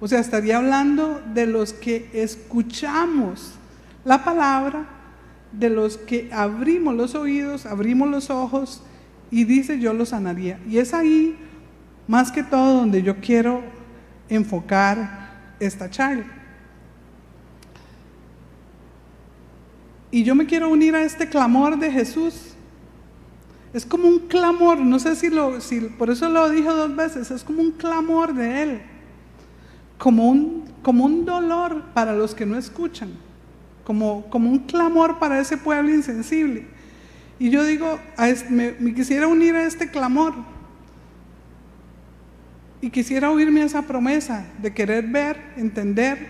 O 0.00 0.08
sea, 0.08 0.20
estaría 0.20 0.56
hablando 0.56 1.22
de 1.32 1.46
los 1.46 1.72
que 1.72 2.10
escuchamos 2.12 3.54
la 4.04 4.24
palabra, 4.24 4.86
de 5.52 5.70
los 5.70 5.96
que 5.96 6.28
abrimos 6.32 6.94
los 6.94 7.14
oídos, 7.14 7.66
abrimos 7.66 8.08
los 8.08 8.30
ojos 8.30 8.82
y 9.30 9.44
dice 9.44 9.78
yo 9.78 9.92
los 9.92 10.10
sanaría. 10.10 10.58
Y 10.68 10.78
es 10.78 10.94
ahí, 10.94 11.36
más 12.08 12.32
que 12.32 12.42
todo, 12.42 12.78
donde 12.78 13.02
yo 13.02 13.20
quiero 13.20 13.62
enfocar 14.28 15.54
esta 15.60 15.88
charla. 15.88 16.41
Y 20.12 20.24
yo 20.24 20.34
me 20.34 20.44
quiero 20.44 20.68
unir 20.68 20.94
a 20.94 21.02
este 21.02 21.26
clamor 21.26 21.78
de 21.78 21.90
Jesús. 21.90 22.52
Es 23.72 23.86
como 23.86 24.06
un 24.06 24.18
clamor, 24.28 24.78
no 24.78 24.98
sé 24.98 25.16
si 25.16 25.30
lo, 25.30 25.58
si, 25.62 25.80
por 25.80 26.10
eso 26.10 26.28
lo 26.28 26.50
dijo 26.50 26.74
dos 26.74 26.94
veces, 26.94 27.30
es 27.30 27.42
como 27.42 27.62
un 27.62 27.72
clamor 27.72 28.34
de 28.34 28.62
Él, 28.62 28.82
como 29.96 30.28
un, 30.28 30.64
como 30.82 31.06
un 31.06 31.24
dolor 31.24 31.82
para 31.94 32.12
los 32.12 32.34
que 32.34 32.44
no 32.44 32.58
escuchan, 32.58 33.08
como, 33.84 34.28
como 34.28 34.50
un 34.50 34.58
clamor 34.58 35.18
para 35.18 35.40
ese 35.40 35.56
pueblo 35.56 35.90
insensible. 35.90 36.66
Y 37.38 37.48
yo 37.48 37.64
digo, 37.64 37.98
me, 38.50 38.72
me 38.78 38.94
quisiera 38.94 39.26
unir 39.26 39.56
a 39.56 39.64
este 39.64 39.90
clamor 39.90 40.34
y 42.82 42.90
quisiera 42.90 43.30
oírme 43.30 43.62
esa 43.62 43.80
promesa 43.80 44.44
de 44.60 44.74
querer 44.74 45.06
ver, 45.06 45.40
entender, 45.56 46.28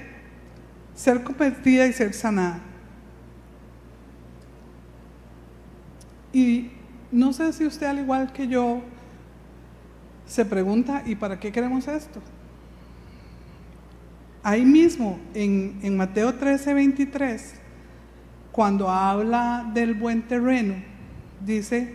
ser 0.94 1.24
convertida 1.24 1.88
y 1.88 1.92
ser 1.92 2.14
sanada. 2.14 2.60
Y 6.32 6.70
no 7.10 7.32
sé 7.32 7.52
si 7.52 7.66
usted 7.66 7.86
al 7.86 7.98
igual 7.98 8.32
que 8.32 8.48
yo 8.48 8.82
se 10.26 10.44
pregunta, 10.44 11.02
¿y 11.04 11.14
para 11.14 11.38
qué 11.38 11.52
queremos 11.52 11.86
esto? 11.88 12.20
Ahí 14.42 14.64
mismo, 14.64 15.18
en, 15.34 15.78
en 15.82 15.96
Mateo 15.96 16.34
13, 16.34 16.74
23, 16.74 17.54
cuando 18.50 18.88
habla 18.88 19.70
del 19.72 19.94
buen 19.94 20.22
terreno, 20.22 20.74
dice, 21.44 21.92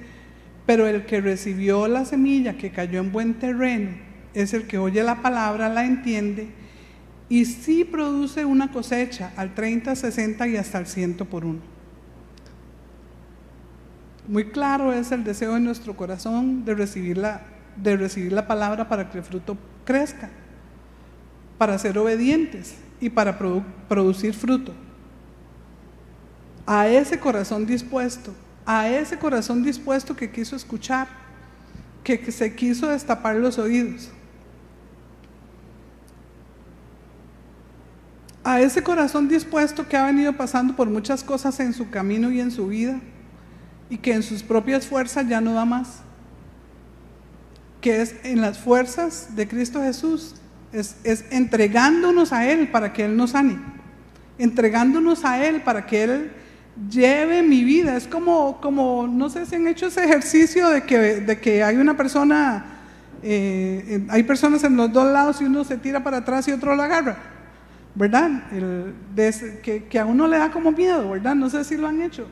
pero 0.65 0.87
el 0.87 1.05
que 1.05 1.21
recibió 1.21 1.87
la 1.87 2.05
semilla 2.05 2.57
que 2.57 2.71
cayó 2.71 2.99
en 2.99 3.11
buen 3.11 3.35
terreno 3.35 3.91
es 4.33 4.53
el 4.53 4.67
que 4.67 4.77
oye 4.77 5.03
la 5.03 5.21
palabra, 5.21 5.69
la 5.69 5.85
entiende 5.85 6.49
y 7.29 7.45
sí 7.45 7.83
produce 7.83 8.45
una 8.45 8.71
cosecha 8.71 9.33
al 9.35 9.53
30, 9.53 9.95
60 9.95 10.47
y 10.47 10.57
hasta 10.57 10.79
el 10.79 10.87
100 10.87 11.15
por 11.17 11.43
uno. 11.43 11.76
Muy 14.27 14.49
claro 14.49 14.91
es 14.91 15.11
el 15.13 15.23
deseo 15.23 15.53
de 15.53 15.61
nuestro 15.61 15.95
corazón 15.95 16.65
de 16.65 16.75
recibir 16.75 17.17
la, 17.17 17.43
de 17.77 17.95
recibir 17.95 18.33
la 18.33 18.45
palabra 18.45 18.89
para 18.89 19.09
que 19.09 19.19
el 19.19 19.23
fruto 19.23 19.57
crezca, 19.85 20.29
para 21.57 21.79
ser 21.79 21.97
obedientes 21.97 22.75
y 22.99 23.09
para 23.09 23.37
producir 23.87 24.33
fruto. 24.33 24.73
A 26.65 26.89
ese 26.89 27.17
corazón 27.17 27.65
dispuesto, 27.65 28.33
a 28.65 28.89
ese 28.89 29.17
corazón 29.17 29.63
dispuesto 29.63 30.13
que 30.13 30.29
quiso 30.29 30.57
escuchar, 30.57 31.07
que 32.03 32.29
se 32.29 32.53
quiso 32.53 32.87
destapar 32.87 33.37
los 33.37 33.57
oídos. 33.57 34.09
A 38.43 38.59
ese 38.59 38.83
corazón 38.83 39.29
dispuesto 39.29 39.87
que 39.87 39.95
ha 39.95 40.05
venido 40.05 40.33
pasando 40.33 40.75
por 40.75 40.89
muchas 40.89 41.23
cosas 41.23 41.57
en 41.61 41.73
su 41.73 41.89
camino 41.89 42.29
y 42.29 42.41
en 42.41 42.51
su 42.51 42.67
vida 42.67 42.99
y 43.89 43.97
que 43.97 44.13
en 44.13 44.23
sus 44.23 44.43
propias 44.43 44.85
fuerzas 44.85 45.27
ya 45.27 45.41
no 45.41 45.53
da 45.53 45.65
más. 45.65 46.01
Que 47.81 48.01
es 48.01 48.15
en 48.23 48.41
las 48.41 48.57
fuerzas 48.57 49.35
de 49.35 49.47
Cristo 49.47 49.81
Jesús, 49.81 50.35
es, 50.73 50.97
entregándonos 51.31 52.33
a 52.33 52.49
Él 52.49 52.69
para 52.69 52.91
que 52.91 53.05
Él 53.05 53.15
nos 53.15 53.31
sane, 53.31 53.57
entregándonos 54.37 55.23
a 55.23 55.45
Él 55.45 55.61
para 55.61 55.85
que 55.85 56.03
Él 56.03 56.31
lleve 56.89 57.43
mi 57.43 57.63
vida. 57.63 57.95
Es 57.95 58.07
como, 58.07 58.59
como 58.59 59.07
no 59.07 59.29
sé 59.29 59.45
si 59.45 59.55
han 59.55 59.67
hecho 59.67 59.87
ese 59.87 60.03
ejercicio 60.03 60.69
de 60.69 60.83
que, 60.83 60.97
de 60.97 61.39
que 61.39 61.63
hay 61.63 61.77
una 61.77 61.95
persona, 61.95 62.65
eh, 63.23 64.05
hay 64.09 64.23
personas 64.23 64.63
en 64.63 64.75
los 64.75 64.91
dos 64.91 65.11
lados 65.11 65.41
y 65.41 65.45
uno 65.45 65.63
se 65.63 65.77
tira 65.77 66.03
para 66.03 66.17
atrás 66.17 66.47
y 66.47 66.51
otro 66.51 66.75
la 66.75 66.85
agarra. 66.85 67.17
¿Verdad? 67.95 68.43
que, 69.63 69.85
que 69.89 69.99
a 69.99 70.05
uno 70.05 70.27
le 70.27 70.37
da 70.37 70.51
como 70.51 70.71
miedo, 70.71 71.09
¿verdad? 71.09 71.33
No 71.33 71.49
sé 71.49 71.63
si 71.63 71.77
lo 71.77 71.87
han 71.87 72.03
hecho 72.03 72.27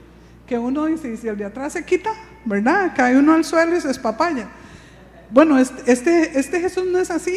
que 0.48 0.58
uno 0.58 0.86
dice, 0.86 1.16
si 1.18 1.28
el 1.28 1.38
de 1.38 1.46
atrás 1.46 1.74
se 1.74 1.84
quita, 1.84 2.12
¿verdad? 2.46 2.94
Cae 2.96 3.18
uno 3.18 3.34
al 3.34 3.44
suelo 3.44 3.76
y 3.76 3.82
se 3.82 3.90
espapalla. 3.90 4.48
Bueno, 5.32 5.58
este, 5.58 6.40
este 6.40 6.62
Jesús 6.62 6.86
no 6.86 7.00
es 7.00 7.10
así. 7.10 7.36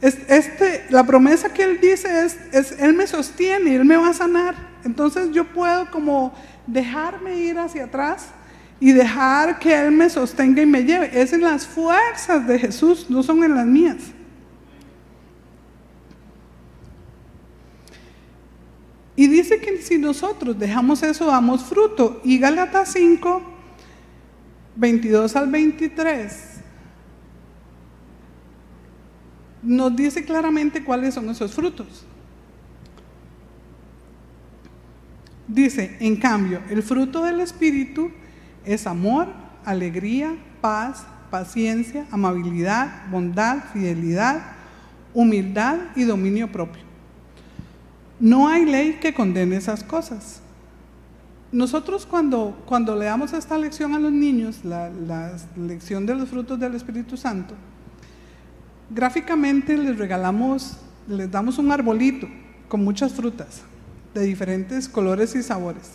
Este, 0.00 0.84
la 0.90 1.04
promesa 1.04 1.52
que 1.52 1.62
Él 1.62 1.80
dice 1.80 2.24
es, 2.24 2.36
es, 2.52 2.72
Él 2.80 2.92
me 2.94 3.06
sostiene, 3.06 3.76
Él 3.76 3.84
me 3.84 3.96
va 3.96 4.08
a 4.08 4.14
sanar. 4.14 4.54
Entonces 4.84 5.30
yo 5.30 5.44
puedo 5.44 5.90
como 5.90 6.34
dejarme 6.66 7.36
ir 7.36 7.58
hacia 7.58 7.84
atrás 7.84 8.26
y 8.80 8.92
dejar 8.92 9.58
que 9.58 9.72
Él 9.72 9.92
me 9.92 10.10
sostenga 10.10 10.60
y 10.60 10.66
me 10.66 10.82
lleve. 10.84 11.10
Es 11.20 11.32
en 11.32 11.42
las 11.42 11.66
fuerzas 11.66 12.46
de 12.46 12.58
Jesús, 12.58 13.06
no 13.08 13.22
son 13.22 13.42
en 13.44 13.54
las 13.54 13.66
mías. 13.66 13.98
Y 19.14 19.26
dice 19.26 19.60
que 19.60 19.78
si 19.78 19.98
nosotros 19.98 20.58
dejamos 20.58 21.02
eso, 21.02 21.26
damos 21.26 21.64
fruto. 21.64 22.20
Y 22.24 22.38
Gálatas 22.38 22.92
5, 22.92 23.42
22 24.76 25.36
al 25.36 25.50
23, 25.50 26.60
nos 29.62 29.94
dice 29.94 30.24
claramente 30.24 30.82
cuáles 30.82 31.14
son 31.14 31.28
esos 31.28 31.52
frutos. 31.52 32.06
Dice, 35.46 35.96
en 36.00 36.16
cambio, 36.16 36.60
el 36.70 36.82
fruto 36.82 37.22
del 37.24 37.40
Espíritu 37.40 38.10
es 38.64 38.86
amor, 38.86 39.28
alegría, 39.64 40.34
paz, 40.62 41.04
paciencia, 41.30 42.06
amabilidad, 42.10 43.10
bondad, 43.10 43.64
fidelidad, 43.72 44.52
humildad 45.12 45.78
y 45.94 46.04
dominio 46.04 46.50
propio. 46.50 46.91
No 48.22 48.46
hay 48.46 48.64
ley 48.64 49.00
que 49.00 49.12
condene 49.12 49.56
esas 49.56 49.82
cosas. 49.82 50.40
Nosotros 51.50 52.06
cuando, 52.06 52.56
cuando 52.66 52.94
leamos 52.94 53.32
esta 53.32 53.58
lección 53.58 53.94
a 53.94 53.98
los 53.98 54.12
niños, 54.12 54.64
la, 54.64 54.92
lección 55.56 56.06
de 56.06 56.14
los 56.14 56.28
frutos 56.28 56.60
del 56.60 56.76
Espíritu 56.76 57.16
Santo, 57.16 57.54
gráficamente 58.90 59.76
les 59.76 59.98
regalamos, 59.98 60.76
les 61.08 61.28
damos 61.28 61.58
un 61.58 61.72
arbolito 61.72 62.28
con 62.68 62.84
muchas 62.84 63.12
frutas 63.12 63.62
de 64.14 64.20
diferentes 64.20 64.88
colores 64.88 65.34
y 65.34 65.42
sabores. 65.42 65.90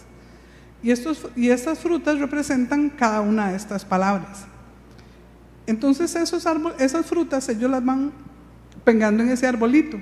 Y, 0.84 0.92
estos, 0.92 1.30
y 1.34 1.48
estas 1.48 1.80
frutas 1.80 2.20
representan 2.20 2.90
cada 2.90 3.22
una 3.22 3.52
de 3.52 3.56
estas 3.56 3.86
palabras. 3.86 4.44
Entonces 5.66 6.14
esos 6.18 6.46
esas 6.78 7.06
frutas 7.06 7.48
ellos 7.48 7.72
las 7.72 7.86
van 7.86 8.12
pegando 8.84 9.24
en 9.24 9.30
ese 9.30 9.48
arbolito. 9.48 9.98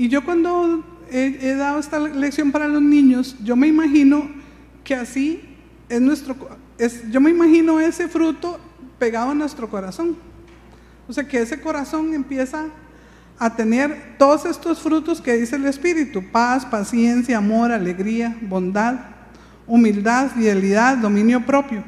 Y 0.00 0.08
yo 0.08 0.24
cuando 0.24 0.82
he, 1.10 1.54
dado 1.56 1.78
esta 1.78 1.98
lección 1.98 2.50
para 2.52 2.66
los 2.66 2.80
niños, 2.80 3.36
yo 3.44 3.54
me 3.54 3.66
imagino 3.66 4.30
que 4.82 4.94
así 4.94 5.42
es 5.90 6.00
nuestro, 6.00 6.34
es, 6.78 7.10
yo 7.10 7.20
me 7.20 7.28
imagino 7.28 7.78
ese 7.78 8.08
fruto 8.08 8.58
pegado 8.98 9.32
a 9.32 9.34
nuestro 9.34 9.68
corazón. 9.68 10.16
O 11.06 11.12
sea, 11.12 11.28
que 11.28 11.42
ese 11.42 11.60
corazón 11.60 12.14
empieza 12.14 12.64
a 13.38 13.54
tener 13.54 14.14
todos 14.16 14.46
estos 14.46 14.80
frutos 14.80 15.20
que 15.20 15.34
dice 15.34 15.56
el 15.56 15.66
Espíritu, 15.66 16.24
paz, 16.32 16.64
paciencia, 16.64 17.36
amor, 17.36 17.70
alegría, 17.70 18.34
bondad, 18.40 19.00
humildad, 19.66 20.30
fidelidad, 20.30 20.96
dominio 20.96 21.44
propio. 21.44 21.84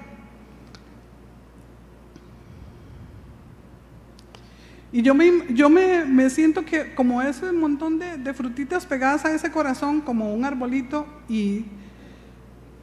Y 4.92 5.00
yo 5.00 5.14
me, 5.14 5.32
yo 5.48 5.70
me, 5.70 6.28
siento 6.28 6.66
que 6.66 6.94
como 6.94 7.22
ese 7.22 7.50
montón 7.50 7.98
de, 7.98 8.18
de, 8.18 8.34
frutitas 8.34 8.84
pegadas 8.84 9.24
a 9.24 9.34
ese 9.34 9.50
corazón, 9.50 10.02
como 10.02 10.34
un 10.34 10.44
arbolito, 10.44 11.06
y 11.30 11.64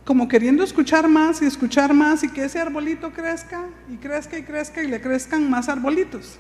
como 0.05 0.27
queriendo 0.27 0.63
escuchar 0.63 1.07
más 1.07 1.39
y 1.43 1.45
escuchar 1.45 1.93
más, 1.93 2.23
y 2.23 2.29
que 2.29 2.45
ese 2.45 2.59
arbolito 2.59 3.11
crezca 3.11 3.63
y 3.93 3.97
crezca 3.97 4.39
y 4.39 4.43
crezca 4.43 4.81
y 4.81 4.87
le 4.87 4.99
crezcan 4.99 5.47
más 5.47 5.69
arbolitos. 5.69 6.39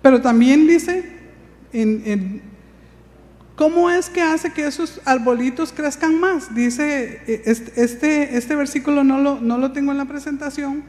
Pero 0.00 0.22
también 0.22 0.66
dice, 0.66 1.04
en, 1.74 2.40
¿cómo 3.54 3.90
es 3.90 4.08
que 4.08 4.22
hace 4.22 4.50
que 4.54 4.66
esos 4.66 4.98
arbolitos 5.04 5.74
crezcan 5.74 6.18
más? 6.18 6.54
Dice, 6.54 7.20
e, 7.26 7.42
este, 7.46 8.38
este 8.38 8.56
versículo 8.56 9.04
no 9.04 9.18
lo, 9.18 9.40
no 9.42 9.58
lo 9.58 9.72
tengo 9.72 9.92
en 9.92 9.98
la 9.98 10.06
presentación, 10.06 10.84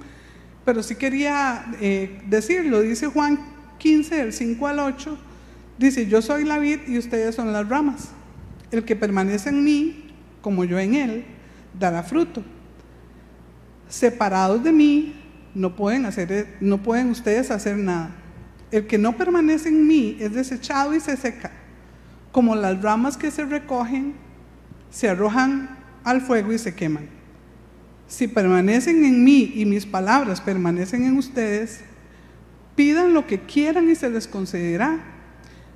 pero 0.65 0.81
sí 0.81 0.95
quería 0.95 1.65
eh, 1.81 2.21
decirlo, 2.27 2.81
dice 2.81 3.07
Juan 3.07 3.39
15, 3.79 4.15
del 4.15 4.33
5 4.33 4.67
al 4.67 4.79
8, 4.79 5.17
dice, 5.77 6.07
yo 6.07 6.21
soy 6.21 6.45
la 6.45 6.59
vid 6.59 6.79
y 6.87 6.97
ustedes 6.97 7.35
son 7.35 7.51
las 7.51 7.67
ramas. 7.67 8.09
El 8.71 8.85
que 8.85 8.95
permanece 8.95 9.49
en 9.49 9.63
mí, 9.63 10.13
como 10.41 10.63
yo 10.63 10.79
en 10.79 10.95
él, 10.95 11.25
dará 11.77 12.03
fruto. 12.03 12.43
Separados 13.89 14.63
de 14.63 14.71
mí, 14.71 15.15
no 15.53 15.75
pueden, 15.75 16.05
hacer, 16.05 16.55
no 16.59 16.81
pueden 16.81 17.09
ustedes 17.09 17.51
hacer 17.51 17.77
nada. 17.77 18.11
El 18.71 18.87
que 18.87 18.97
no 18.97 19.15
permanece 19.17 19.69
en 19.69 19.85
mí 19.85 20.17
es 20.19 20.33
desechado 20.33 20.95
y 20.95 20.99
se 20.99 21.15
seca, 21.17 21.51
como 22.31 22.55
las 22.55 22.81
ramas 22.81 23.17
que 23.17 23.29
se 23.29 23.45
recogen, 23.45 24.15
se 24.89 25.09
arrojan 25.09 25.77
al 26.03 26.21
fuego 26.21 26.53
y 26.53 26.57
se 26.57 26.73
queman. 26.73 27.07
Si 28.07 28.27
permanecen 28.27 29.03
en 29.05 29.23
mí 29.23 29.51
y 29.55 29.65
mis 29.65 29.85
palabras 29.85 30.41
permanecen 30.41 31.05
en 31.05 31.17
ustedes, 31.17 31.81
pidan 32.75 33.13
lo 33.13 33.25
que 33.27 33.39
quieran 33.39 33.89
y 33.89 33.95
se 33.95 34.09
les 34.09 34.27
concederá. 34.27 34.99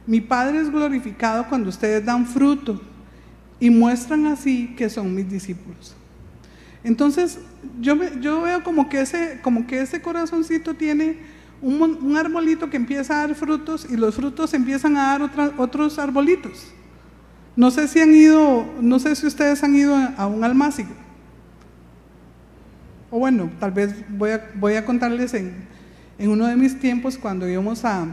Mi 0.06 0.22
Padre 0.22 0.60
es 0.62 0.72
glorificado 0.72 1.48
cuando 1.48 1.70
ustedes 1.70 2.06
dan 2.06 2.26
fruto 2.26 2.82
y 3.60 3.70
muestran 3.70 4.28
así 4.28 4.74
que 4.78 4.90
son 4.90 5.14
mis 5.14 5.30
discípulos. 5.30 5.96
Entonces, 6.84 7.40
yo, 7.82 7.98
yo 8.22 8.42
veo 8.42 8.64
como 8.64 8.88
que, 8.88 9.02
ese, 9.02 9.40
como 9.42 9.68
que 9.68 9.82
ese 9.82 10.02
corazoncito 10.02 10.76
tiene 10.76 11.18
un, 11.62 11.82
un, 11.82 12.16
arbolito 12.16 12.70
que 12.70 12.78
empieza 12.78 13.16
a 13.16 13.28
dar 13.28 13.36
frutos 13.36 13.88
y 13.90 13.98
los 13.98 14.16
frutos 14.16 14.54
empiezan 14.54 14.96
a 14.96 15.18
dar 15.18 15.54
otros 15.58 15.98
arbolitos. 15.98 16.68
No 17.56 17.72
sé 17.72 17.88
si 17.88 18.00
han 18.00 18.14
ido, 18.14 18.66
no 18.80 19.00
sé 19.00 19.16
si 19.16 19.26
ustedes 19.26 19.64
han 19.64 19.76
ido 19.76 19.96
a 19.96 20.28
un 20.28 20.44
almácigo 20.44 21.07
o 23.10 23.20
bueno, 23.20 23.50
tal 23.60 23.72
vez 23.72 23.96
voy 24.10 24.32
a, 24.32 24.52
voy 24.56 24.76
a 24.76 24.86
contarles 24.86 25.34
en, 25.34 25.66
uno 26.20 26.48
de 26.48 26.56
mis 26.56 26.80
tiempos 26.80 27.18
cuando 27.18 27.48
íbamos 27.48 27.86
a, 27.86 28.06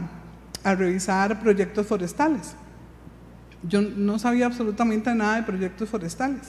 revisar 0.63 1.39
proyectos 1.41 1.85
forestales. 1.85 2.55
Yo 3.61 3.83
no 3.83 4.17
sabía 4.17 4.47
absolutamente 4.47 5.13
nada 5.13 5.35
de 5.35 5.43
proyectos 5.43 5.87
forestales. 5.87 6.41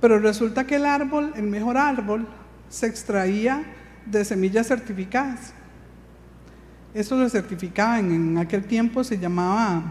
Pero 0.00 0.18
resulta 0.18 0.66
que 0.66 0.76
el 0.76 0.86
árbol, 0.86 1.34
el 1.36 1.42
mejor 1.42 1.76
árbol, 1.76 2.26
se 2.70 2.86
extraía 2.86 3.62
de 4.06 4.24
semillas 4.24 4.68
certificadas. 4.68 5.52
Eso 6.94 7.16
lo 7.16 7.28
certificaban, 7.28 8.10
en 8.10 8.38
aquel 8.38 8.64
tiempo 8.64 9.04
se 9.04 9.18
llamaba 9.18 9.82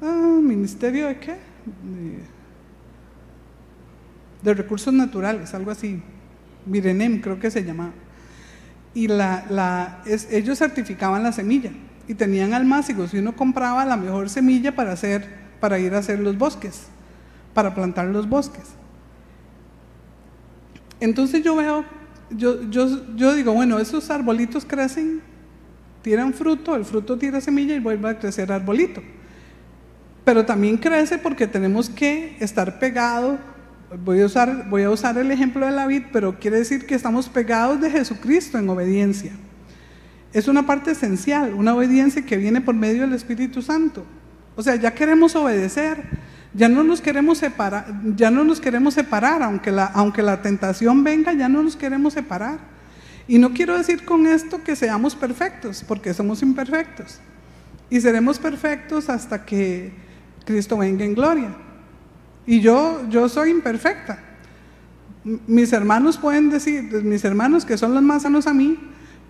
ah, 0.00 0.38
Ministerio 0.40 1.08
de 1.08 1.18
qué? 1.18 1.36
Recursos 4.44 4.92
naturales, 4.92 5.54
algo 5.54 5.70
así, 5.70 6.02
Mirenem 6.66 7.20
creo 7.20 7.38
que 7.38 7.50
se 7.50 7.64
llamaba. 7.64 7.92
Y 8.94 9.08
la, 9.08 9.46
la, 9.48 10.02
ellos 10.30 10.58
certificaban 10.58 11.22
la 11.22 11.32
semilla 11.32 11.70
y 12.08 12.14
tenían 12.14 12.52
almácigos 12.52 13.14
y 13.14 13.18
uno 13.18 13.34
compraba 13.34 13.84
la 13.84 13.96
mejor 13.96 14.28
semilla 14.28 14.74
para, 14.74 14.92
hacer, 14.92 15.26
para 15.60 15.78
ir 15.78 15.94
a 15.94 15.98
hacer 15.98 16.18
los 16.18 16.36
bosques, 16.36 16.88
para 17.54 17.74
plantar 17.74 18.06
los 18.06 18.28
bosques. 18.28 18.64
Entonces 21.00 21.42
yo 21.42 21.56
veo, 21.56 21.84
yo, 22.30 22.68
yo, 22.70 23.14
yo 23.16 23.34
digo, 23.34 23.52
bueno, 23.52 23.78
esos 23.78 24.10
arbolitos 24.10 24.64
crecen, 24.64 25.22
tiran 26.02 26.34
fruto, 26.34 26.76
el 26.76 26.84
fruto 26.84 27.16
tira 27.16 27.40
semilla 27.40 27.74
y 27.74 27.80
vuelve 27.80 28.10
a 28.10 28.18
crecer 28.18 28.52
arbolito. 28.52 29.02
Pero 30.24 30.44
también 30.44 30.76
crece 30.76 31.18
porque 31.18 31.46
tenemos 31.46 31.88
que 31.88 32.36
estar 32.38 32.78
pegados 32.78 33.38
voy 33.98 34.20
a 34.20 34.26
usar, 34.26 34.68
voy 34.68 34.82
a 34.82 34.90
usar 34.90 35.18
el 35.18 35.30
ejemplo 35.30 35.66
de 35.66 35.72
la 35.72 35.86
vid, 35.86 36.04
pero 36.12 36.38
quiere 36.38 36.58
decir 36.58 36.86
que 36.86 36.94
estamos 36.94 37.28
pegados 37.28 37.80
de 37.80 37.90
Jesucristo 37.90 38.58
en 38.58 38.68
obediencia. 38.68 39.32
Es 40.32 40.48
una 40.48 40.66
parte 40.66 40.92
esencial, 40.92 41.52
una 41.54 41.74
obediencia 41.74 42.24
que 42.24 42.36
viene 42.36 42.60
por 42.60 42.74
medio 42.74 43.02
del 43.02 43.12
Espíritu 43.12 43.60
Santo. 43.60 44.04
O 44.56 44.62
sea, 44.62 44.76
ya 44.76 44.94
queremos 44.94 45.36
obedecer, 45.36 46.04
ya 46.54 46.68
no 46.68 46.82
nos 46.82 47.00
queremos 47.00 47.38
separar, 47.38 47.86
ya 48.16 48.30
no 48.30 48.44
nos 48.44 48.60
queremos 48.60 48.94
separar, 48.94 49.42
aunque 49.42 49.70
la, 49.70 49.86
aunque 49.86 50.22
la 50.22 50.40
tentación 50.40 51.04
venga, 51.04 51.32
ya 51.32 51.48
no 51.48 51.62
nos 51.62 51.76
queremos 51.76 52.14
separar. 52.14 52.58
Y 53.28 53.38
no 53.38 53.52
quiero 53.52 53.76
decir 53.76 54.04
con 54.04 54.26
esto 54.26 54.62
que 54.64 54.74
seamos 54.74 55.14
perfectos, 55.14 55.84
porque 55.86 56.14
somos 56.14 56.42
imperfectos. 56.42 57.20
Y 57.90 58.00
seremos 58.00 58.38
perfectos 58.38 59.10
hasta 59.10 59.44
que 59.44 59.92
Cristo 60.44 60.78
venga 60.78 61.04
en 61.04 61.14
gloria. 61.14 61.54
Y 62.46 62.60
yo, 62.60 63.08
yo 63.08 63.28
soy 63.28 63.50
imperfecta. 63.50 64.18
Mis 65.46 65.72
hermanos 65.72 66.18
pueden 66.18 66.50
decir, 66.50 66.82
mis 67.04 67.24
hermanos 67.24 67.64
que 67.64 67.78
son 67.78 67.94
los 67.94 68.02
más 68.02 68.22
sanos 68.22 68.46
a 68.46 68.54
mí, 68.54 68.78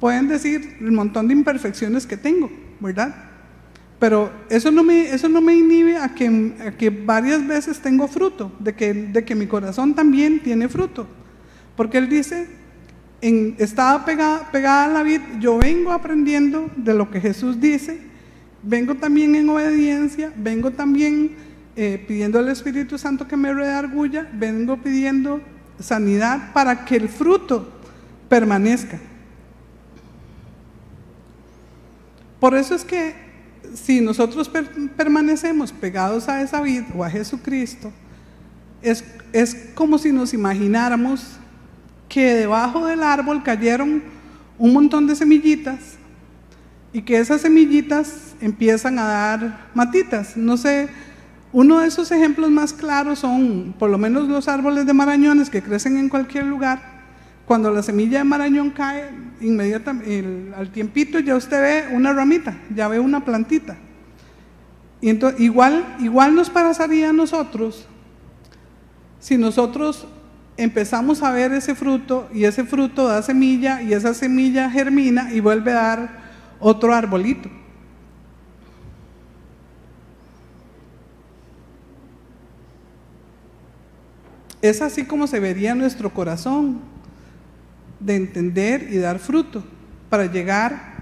pueden 0.00 0.28
decir 0.28 0.76
el 0.80 0.92
montón 0.92 1.28
de 1.28 1.34
imperfecciones 1.34 2.06
que 2.06 2.16
tengo, 2.16 2.50
¿verdad? 2.80 3.14
Pero 3.98 4.32
eso 4.48 4.72
no 4.72 4.82
me, 4.82 5.10
eso 5.10 5.28
no 5.28 5.40
me 5.40 5.54
inhibe 5.54 5.96
a 5.96 6.14
que, 6.14 6.74
que 6.76 6.90
varias 6.90 7.46
veces 7.46 7.78
tengo 7.78 8.08
fruto, 8.08 8.50
de 8.58 8.74
que, 8.74 8.92
de 8.92 9.24
que 9.24 9.36
mi 9.36 9.46
corazón 9.46 9.94
también 9.94 10.40
tiene 10.40 10.68
fruto. 10.68 11.06
Porque 11.76 11.98
Él 11.98 12.08
dice, 12.08 12.48
en, 13.20 13.54
estaba 13.58 14.04
pegada, 14.04 14.50
pegada 14.50 14.86
a 14.86 14.88
la 14.88 15.02
vida, 15.04 15.22
yo 15.38 15.58
vengo 15.58 15.92
aprendiendo 15.92 16.68
de 16.74 16.94
lo 16.94 17.10
que 17.12 17.20
Jesús 17.20 17.60
dice, 17.60 18.00
vengo 18.64 18.96
también 18.96 19.36
en 19.36 19.48
obediencia, 19.48 20.32
vengo 20.36 20.72
también 20.72 21.36
eh, 21.76 22.04
pidiendo 22.06 22.38
al 22.38 22.48
Espíritu 22.48 22.98
Santo 22.98 23.26
que 23.26 23.36
me 23.36 23.52
redarguya, 23.52 24.28
vengo 24.32 24.76
pidiendo 24.76 25.40
sanidad 25.78 26.52
para 26.52 26.84
que 26.84 26.96
el 26.96 27.08
fruto 27.08 27.68
permanezca. 28.28 28.98
Por 32.38 32.54
eso 32.54 32.74
es 32.74 32.84
que 32.84 33.14
si 33.74 34.00
nosotros 34.00 34.50
permanecemos 34.96 35.72
pegados 35.72 36.28
a 36.28 36.42
esa 36.42 36.60
vida 36.60 36.86
o 36.94 37.04
a 37.04 37.10
Jesucristo, 37.10 37.92
es, 38.82 39.04
es 39.32 39.54
como 39.74 39.96
si 39.96 40.12
nos 40.12 40.34
imagináramos 40.34 41.38
que 42.08 42.34
debajo 42.34 42.86
del 42.86 43.02
árbol 43.02 43.42
cayeron 43.42 44.02
un 44.58 44.72
montón 44.72 45.06
de 45.06 45.16
semillitas 45.16 45.78
y 46.92 47.02
que 47.02 47.18
esas 47.18 47.40
semillitas 47.40 48.34
empiezan 48.40 48.98
a 48.98 49.04
dar 49.04 49.70
matitas. 49.72 50.36
No 50.36 50.56
sé 50.56 50.88
Uno 51.52 51.80
de 51.80 51.88
esos 51.88 52.10
ejemplos 52.10 52.50
más 52.50 52.72
claros 52.72 53.18
son 53.18 53.74
por 53.78 53.90
lo 53.90 53.98
menos 53.98 54.26
los 54.26 54.48
árboles 54.48 54.86
de 54.86 54.94
marañones 54.94 55.50
que 55.50 55.62
crecen 55.62 55.98
en 55.98 56.08
cualquier 56.08 56.44
lugar. 56.46 56.80
Cuando 57.44 57.70
la 57.70 57.82
semilla 57.82 58.18
de 58.18 58.24
marañón 58.24 58.70
cae, 58.70 59.10
inmediatamente, 59.40 60.54
al 60.56 60.70
tiempito 60.70 61.18
ya 61.18 61.36
usted 61.36 61.60
ve 61.60 61.94
una 61.94 62.14
ramita, 62.14 62.56
ya 62.74 62.88
ve 62.88 62.98
una 62.98 63.24
plantita. 63.24 63.76
Y 65.02 65.10
entonces, 65.10 65.40
igual, 65.40 65.96
igual 66.00 66.34
nos 66.34 66.48
pasaría 66.48 67.10
a 67.10 67.12
nosotros 67.12 67.86
si 69.18 69.36
nosotros 69.36 70.06
empezamos 70.56 71.22
a 71.22 71.32
ver 71.32 71.52
ese 71.52 71.74
fruto 71.74 72.28
y 72.32 72.44
ese 72.44 72.64
fruto 72.64 73.08
da 73.08 73.22
semilla 73.22 73.82
y 73.82 73.92
esa 73.92 74.14
semilla 74.14 74.70
germina 74.70 75.32
y 75.32 75.40
vuelve 75.40 75.72
a 75.72 75.74
dar 75.74 76.22
otro 76.60 76.94
arbolito. 76.94 77.50
Es 84.62 84.80
así 84.80 85.04
como 85.04 85.26
se 85.26 85.40
vería 85.40 85.74
nuestro 85.74 86.14
corazón 86.14 86.80
de 87.98 88.14
entender 88.14 88.88
y 88.92 88.98
dar 88.98 89.18
fruto 89.18 89.64
para 90.08 90.26
llegar 90.26 90.92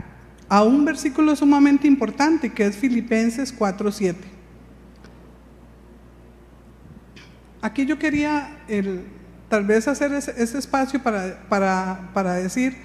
a 0.49 0.63
un 0.63 0.85
versículo 0.85 1.37
sumamente 1.37 1.87
importante 1.87 2.51
que 2.51 2.65
es 2.67 2.77
Filipenses 2.77 3.57
4:7. 3.57 4.17
Aquí 7.61 7.85
yo 7.85 7.99
quería 7.99 8.63
el, 8.67 9.05
tal 9.51 9.65
vez 9.65 9.87
hacer 9.87 10.13
ese, 10.15 10.59
espacio 10.59 11.03
para, 11.03 11.47
para, 11.51 12.11
para 12.15 12.35
decir, 12.35 12.77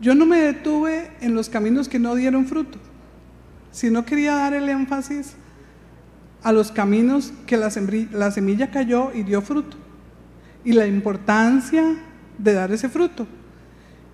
yo 0.00 0.14
no 0.14 0.24
me 0.24 0.38
detuve 0.38 1.10
en 1.20 1.34
los 1.34 1.50
caminos 1.50 1.88
que 1.90 1.98
no 1.98 2.14
dieron 2.14 2.46
fruto, 2.46 2.78
sino 3.70 4.06
quería 4.06 4.36
dar 4.36 4.54
el 4.54 4.70
énfasis 4.70 5.34
a 6.42 6.50
los 6.52 6.72
caminos 6.72 7.34
que 7.46 7.58
la 7.58 7.70
semilla 8.30 8.70
cayó 8.70 9.12
y 9.12 9.22
dio 9.22 9.42
fruto, 9.42 9.81
y 10.64 10.72
la 10.72 10.86
importancia 10.86 11.96
de 12.38 12.52
dar 12.52 12.72
ese 12.72 12.88
fruto 12.88 13.26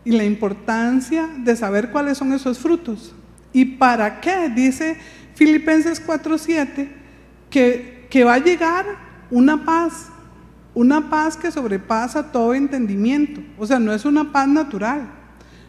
y 0.04 0.12
la 0.12 0.24
importancia 0.24 1.28
de 1.38 1.54
saber 1.56 1.90
cuáles 1.90 2.16
son 2.18 2.32
esos 2.32 2.58
frutos. 2.58 3.14
¿Y 3.52 3.64
para 3.64 4.20
qué? 4.20 4.48
Dice 4.48 4.96
Filipenses 5.34 6.00
4:7 6.04 6.88
que, 7.50 8.06
que 8.08 8.24
va 8.24 8.34
a 8.34 8.38
llegar 8.38 8.86
una 9.30 9.64
paz, 9.64 10.06
una 10.74 11.10
paz 11.10 11.36
que 11.36 11.50
sobrepasa 11.50 12.32
todo 12.32 12.54
entendimiento. 12.54 13.42
O 13.58 13.66
sea, 13.66 13.78
no 13.78 13.92
es 13.92 14.04
una 14.04 14.32
paz 14.32 14.48
natural, 14.48 15.10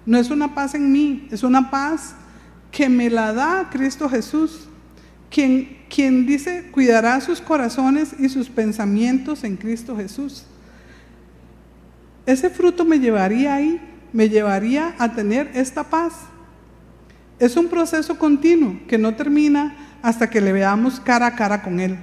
no 0.05 0.17
es 0.17 0.29
una 0.29 0.55
paz 0.55 0.73
en 0.75 0.91
mí, 0.91 1.27
es 1.31 1.43
una 1.43 1.69
paz 1.69 2.15
que 2.71 2.87
me 2.87 3.09
la 3.09 3.33
da 3.33 3.69
Cristo 3.69 4.09
Jesús, 4.09 4.67
quien, 5.29 5.79
quien 5.89 6.25
dice 6.25 6.69
cuidará 6.71 7.19
sus 7.19 7.41
corazones 7.41 8.15
y 8.19 8.29
sus 8.29 8.49
pensamientos 8.49 9.43
en 9.43 9.57
Cristo 9.57 9.97
Jesús. 9.97 10.45
Ese 12.29 12.51
fruto 12.51 12.85
me 12.85 12.99
llevaría 12.99 13.55
ahí 13.55 13.81
me 14.13 14.29
llevaría 14.29 14.93
a 14.99 15.13
tener 15.13 15.49
esta 15.55 15.83
paz. 15.83 16.13
Es 17.39 17.55
un 17.55 17.67
proceso 17.67 18.19
continuo 18.19 18.79
que 18.87 18.99
no 18.99 19.15
termina 19.15 19.75
hasta 20.03 20.29
que 20.29 20.39
le 20.39 20.51
veamos 20.51 20.99
cara 20.99 21.25
a 21.25 21.35
cara 21.35 21.63
con 21.63 21.79
Él. 21.79 21.97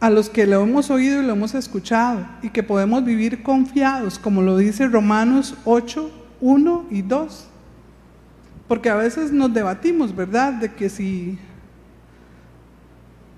A 0.00 0.08
los 0.08 0.30
que 0.30 0.46
lo 0.46 0.62
hemos 0.62 0.90
oído 0.90 1.22
y 1.22 1.26
lo 1.26 1.32
hemos 1.32 1.54
escuchado 1.54 2.26
y 2.42 2.50
que 2.50 2.62
podemos 2.62 3.04
vivir 3.04 3.42
confiados, 3.42 4.18
como 4.18 4.40
lo 4.40 4.56
dice 4.56 4.86
Romanos 4.86 5.54
8, 5.66 6.10
1 6.40 6.86
y 6.90 7.02
2. 7.02 7.48
Porque 8.66 8.88
a 8.88 8.96
veces 8.96 9.30
nos 9.30 9.52
debatimos, 9.52 10.16
¿verdad? 10.16 10.54
De 10.54 10.72
que 10.72 10.88
si, 10.88 11.38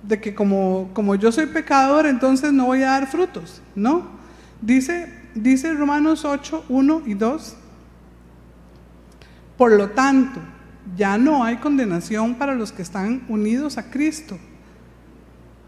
de 0.04 0.20
que 0.20 0.34
como, 0.36 0.90
como 0.92 1.16
yo 1.16 1.30
soy 1.32 1.46
pecador, 1.46 2.06
entonces 2.06 2.52
no 2.52 2.66
voy 2.66 2.82
a 2.82 2.90
dar 2.90 3.06
frutos, 3.06 3.60
¿no? 3.74 4.18
Dice 4.60 5.18
dice 5.42 5.72
Romanos 5.74 6.24
8, 6.24 6.66
1 6.68 7.02
y 7.06 7.14
2. 7.14 7.56
Por 9.56 9.72
lo 9.72 9.90
tanto, 9.90 10.40
ya 10.96 11.18
no 11.18 11.44
hay 11.44 11.56
condenación 11.56 12.36
para 12.36 12.54
los 12.54 12.72
que 12.72 12.82
están 12.82 13.24
unidos 13.28 13.78
a 13.78 13.90
Cristo, 13.90 14.38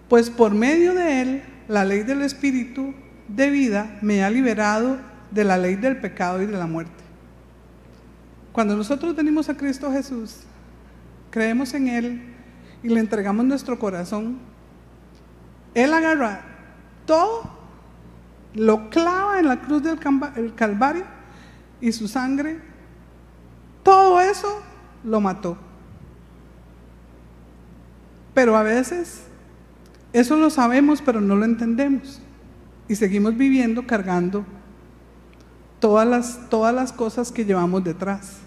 pues 0.08 0.30
por 0.30 0.54
medio 0.54 0.94
de 0.94 1.22
Él, 1.22 1.42
la 1.68 1.84
ley 1.84 2.02
del 2.02 2.22
Espíritu 2.22 2.94
de 3.28 3.50
vida 3.50 3.98
me 4.02 4.24
ha 4.24 4.30
liberado 4.30 4.98
de 5.30 5.44
la 5.44 5.56
ley 5.56 5.76
del 5.76 5.98
pecado 5.98 6.42
y 6.42 6.46
de 6.46 6.56
la 6.56 6.66
muerte. 6.66 6.92
Cuando 8.52 8.76
nosotros 8.76 9.14
venimos 9.14 9.48
a 9.48 9.56
Cristo 9.56 9.92
Jesús, 9.92 10.40
creemos 11.30 11.72
en 11.74 11.88
Él 11.88 12.22
y 12.82 12.88
le 12.88 13.00
entregamos 13.00 13.44
nuestro 13.44 13.78
corazón, 13.78 14.38
Él 15.74 15.92
agarra 15.92 16.42
todo 17.06 17.59
lo 18.54 18.90
clava 18.90 19.38
en 19.38 19.48
la 19.48 19.60
cruz 19.60 19.82
del 19.82 20.54
Calvario 20.54 21.04
y 21.80 21.92
su 21.92 22.08
sangre, 22.08 22.60
todo 23.82 24.20
eso 24.20 24.62
lo 25.04 25.20
mató. 25.20 25.56
Pero 28.34 28.56
a 28.56 28.62
veces 28.62 29.22
eso 30.12 30.36
lo 30.36 30.50
sabemos, 30.50 31.02
pero 31.02 31.20
no 31.20 31.36
lo 31.36 31.44
entendemos. 31.44 32.20
Y 32.88 32.96
seguimos 32.96 33.36
viviendo 33.36 33.86
cargando 33.86 34.44
todas 35.78 36.06
las, 36.06 36.48
todas 36.48 36.74
las 36.74 36.92
cosas 36.92 37.30
que 37.32 37.44
llevamos 37.44 37.84
detrás. 37.84 38.38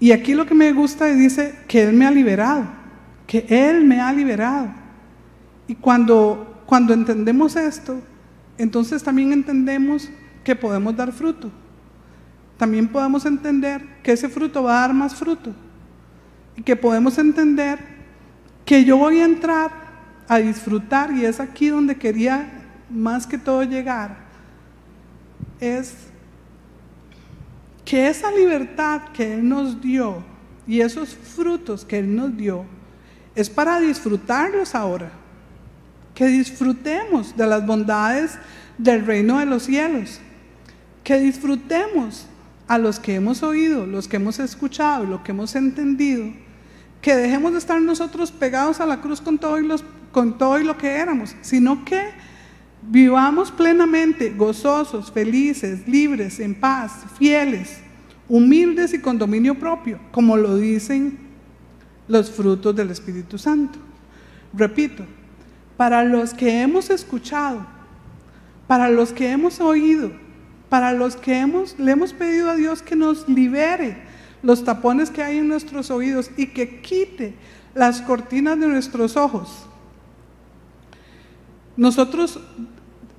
Y 0.00 0.12
aquí 0.12 0.34
lo 0.34 0.46
que 0.46 0.54
me 0.54 0.72
gusta 0.72 1.06
dice 1.06 1.58
que 1.66 1.82
Él 1.82 1.94
me 1.94 2.06
ha 2.06 2.10
liberado, 2.10 2.64
que 3.26 3.46
Él 3.48 3.84
me 3.84 4.00
ha 4.00 4.12
liberado. 4.12 4.68
Y 5.66 5.74
cuando, 5.74 6.62
cuando 6.66 6.94
entendemos 6.94 7.56
esto, 7.56 8.00
entonces 8.58 9.02
también 9.02 9.32
entendemos 9.32 10.10
que 10.44 10.56
podemos 10.56 10.94
dar 10.96 11.12
fruto. 11.12 11.50
También 12.56 12.88
podemos 12.88 13.24
entender 13.24 13.82
que 14.02 14.12
ese 14.12 14.28
fruto 14.28 14.64
va 14.64 14.78
a 14.78 14.80
dar 14.80 14.94
más 14.94 15.14
fruto. 15.14 15.54
Y 16.56 16.62
que 16.62 16.74
podemos 16.74 17.16
entender 17.18 17.78
que 18.64 18.84
yo 18.84 18.96
voy 18.96 19.20
a 19.20 19.24
entrar 19.24 19.70
a 20.26 20.38
disfrutar, 20.38 21.12
y 21.12 21.24
es 21.24 21.40
aquí 21.40 21.68
donde 21.68 21.96
quería 21.96 22.50
más 22.90 23.26
que 23.26 23.38
todo 23.38 23.62
llegar, 23.62 24.18
es 25.60 25.94
que 27.84 28.08
esa 28.08 28.30
libertad 28.32 29.02
que 29.14 29.34
Él 29.34 29.48
nos 29.48 29.80
dio 29.80 30.22
y 30.66 30.80
esos 30.80 31.14
frutos 31.14 31.84
que 31.84 32.00
Él 32.00 32.14
nos 32.14 32.36
dio 32.36 32.64
es 33.34 33.48
para 33.48 33.80
disfrutarlos 33.80 34.74
ahora 34.74 35.10
que 36.18 36.26
disfrutemos 36.26 37.36
de 37.36 37.46
las 37.46 37.64
bondades 37.64 38.36
del 38.76 39.06
reino 39.06 39.38
de 39.38 39.46
los 39.46 39.62
cielos, 39.62 40.18
que 41.04 41.20
disfrutemos 41.20 42.26
a 42.66 42.76
los 42.76 42.98
que 42.98 43.14
hemos 43.14 43.44
oído, 43.44 43.86
los 43.86 44.08
que 44.08 44.16
hemos 44.16 44.40
escuchado 44.40 45.04
lo 45.04 45.22
que 45.22 45.30
hemos 45.30 45.54
entendido, 45.54 46.32
que 47.00 47.14
dejemos 47.14 47.52
de 47.52 47.58
estar 47.58 47.80
nosotros 47.80 48.32
pegados 48.32 48.80
a 48.80 48.86
la 48.86 49.00
cruz 49.00 49.20
con 49.20 49.38
todo 49.38 49.60
y, 49.60 49.64
los, 49.64 49.84
con 50.10 50.38
todo 50.38 50.58
y 50.58 50.64
lo 50.64 50.76
que 50.76 50.90
éramos, 50.90 51.36
sino 51.40 51.84
que 51.84 52.08
vivamos 52.82 53.52
plenamente, 53.52 54.30
gozosos, 54.30 55.12
felices, 55.12 55.86
libres, 55.86 56.40
en 56.40 56.56
paz, 56.56 56.94
fieles, 57.16 57.78
humildes 58.28 58.92
y 58.92 58.98
con 58.98 59.18
dominio 59.18 59.54
propio, 59.56 60.00
como 60.10 60.36
lo 60.36 60.56
dicen 60.56 61.16
los 62.08 62.28
frutos 62.28 62.74
del 62.74 62.90
Espíritu 62.90 63.38
Santo. 63.38 63.78
Repito, 64.52 65.04
para 65.78 66.02
los 66.02 66.34
que 66.34 66.60
hemos 66.60 66.90
escuchado, 66.90 67.64
para 68.66 68.90
los 68.90 69.12
que 69.12 69.30
hemos 69.30 69.60
oído, 69.60 70.10
para 70.68 70.92
los 70.92 71.14
que 71.14 71.38
hemos, 71.38 71.78
le 71.78 71.92
hemos 71.92 72.12
pedido 72.12 72.50
a 72.50 72.56
Dios 72.56 72.82
que 72.82 72.96
nos 72.96 73.28
libere 73.28 73.96
los 74.42 74.64
tapones 74.64 75.08
que 75.08 75.22
hay 75.22 75.38
en 75.38 75.46
nuestros 75.46 75.92
oídos 75.92 76.32
y 76.36 76.48
que 76.48 76.80
quite 76.80 77.34
las 77.76 78.02
cortinas 78.02 78.58
de 78.58 78.66
nuestros 78.66 79.16
ojos. 79.16 79.66
Nosotros 81.76 82.40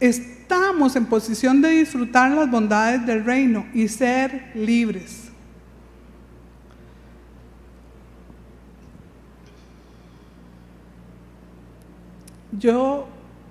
estamos 0.01 0.97
en 0.97 1.05
posición 1.05 1.61
de 1.61 1.69
disfrutar 1.69 2.29
las 2.31 2.51
bondades 2.51 3.05
del 3.05 3.23
reino 3.23 3.67
y 3.73 3.87
ser 3.87 4.51
libres. 4.53 5.28
Yo 12.51 13.07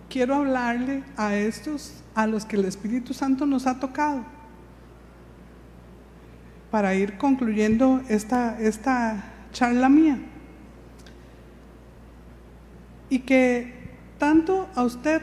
quiero 0.09 0.34
hablarle 0.36 1.05
a 1.16 1.36
estos 1.36 2.03
a 2.14 2.26
los 2.26 2.44
que 2.44 2.57
el 2.57 2.64
Espíritu 2.64 3.14
Santo 3.14 3.46
nos 3.46 3.66
ha 3.66 3.78
tocado 3.78 4.24
para 6.70 6.94
ir 6.94 7.16
concluyendo 7.16 8.03
esta, 8.09 9.24
charla 9.53 9.88
mía. 9.88 10.18
Y 13.09 13.20
que 13.20 13.72
tanto 14.18 14.68
a 14.74 14.82
usted 14.82 15.22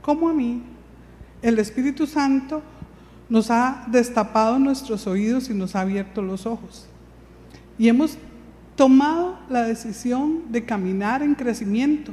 como 0.00 0.28
a 0.28 0.32
mí, 0.32 0.62
el 1.42 1.58
Espíritu 1.58 2.06
Santo 2.06 2.62
nos 3.28 3.50
ha 3.50 3.84
destapado 3.86 4.58
nuestros 4.58 5.06
oídos 5.06 5.48
y 5.50 5.54
nos 5.54 5.76
ha 5.76 5.82
abierto 5.82 6.22
los 6.22 6.46
ojos. 6.46 6.88
Y 7.78 7.88
hemos 7.88 8.18
tomado 8.74 9.38
la 9.48 9.62
decisión 9.62 10.50
de 10.50 10.64
caminar 10.64 11.22
en 11.22 11.34
crecimiento 11.34 12.12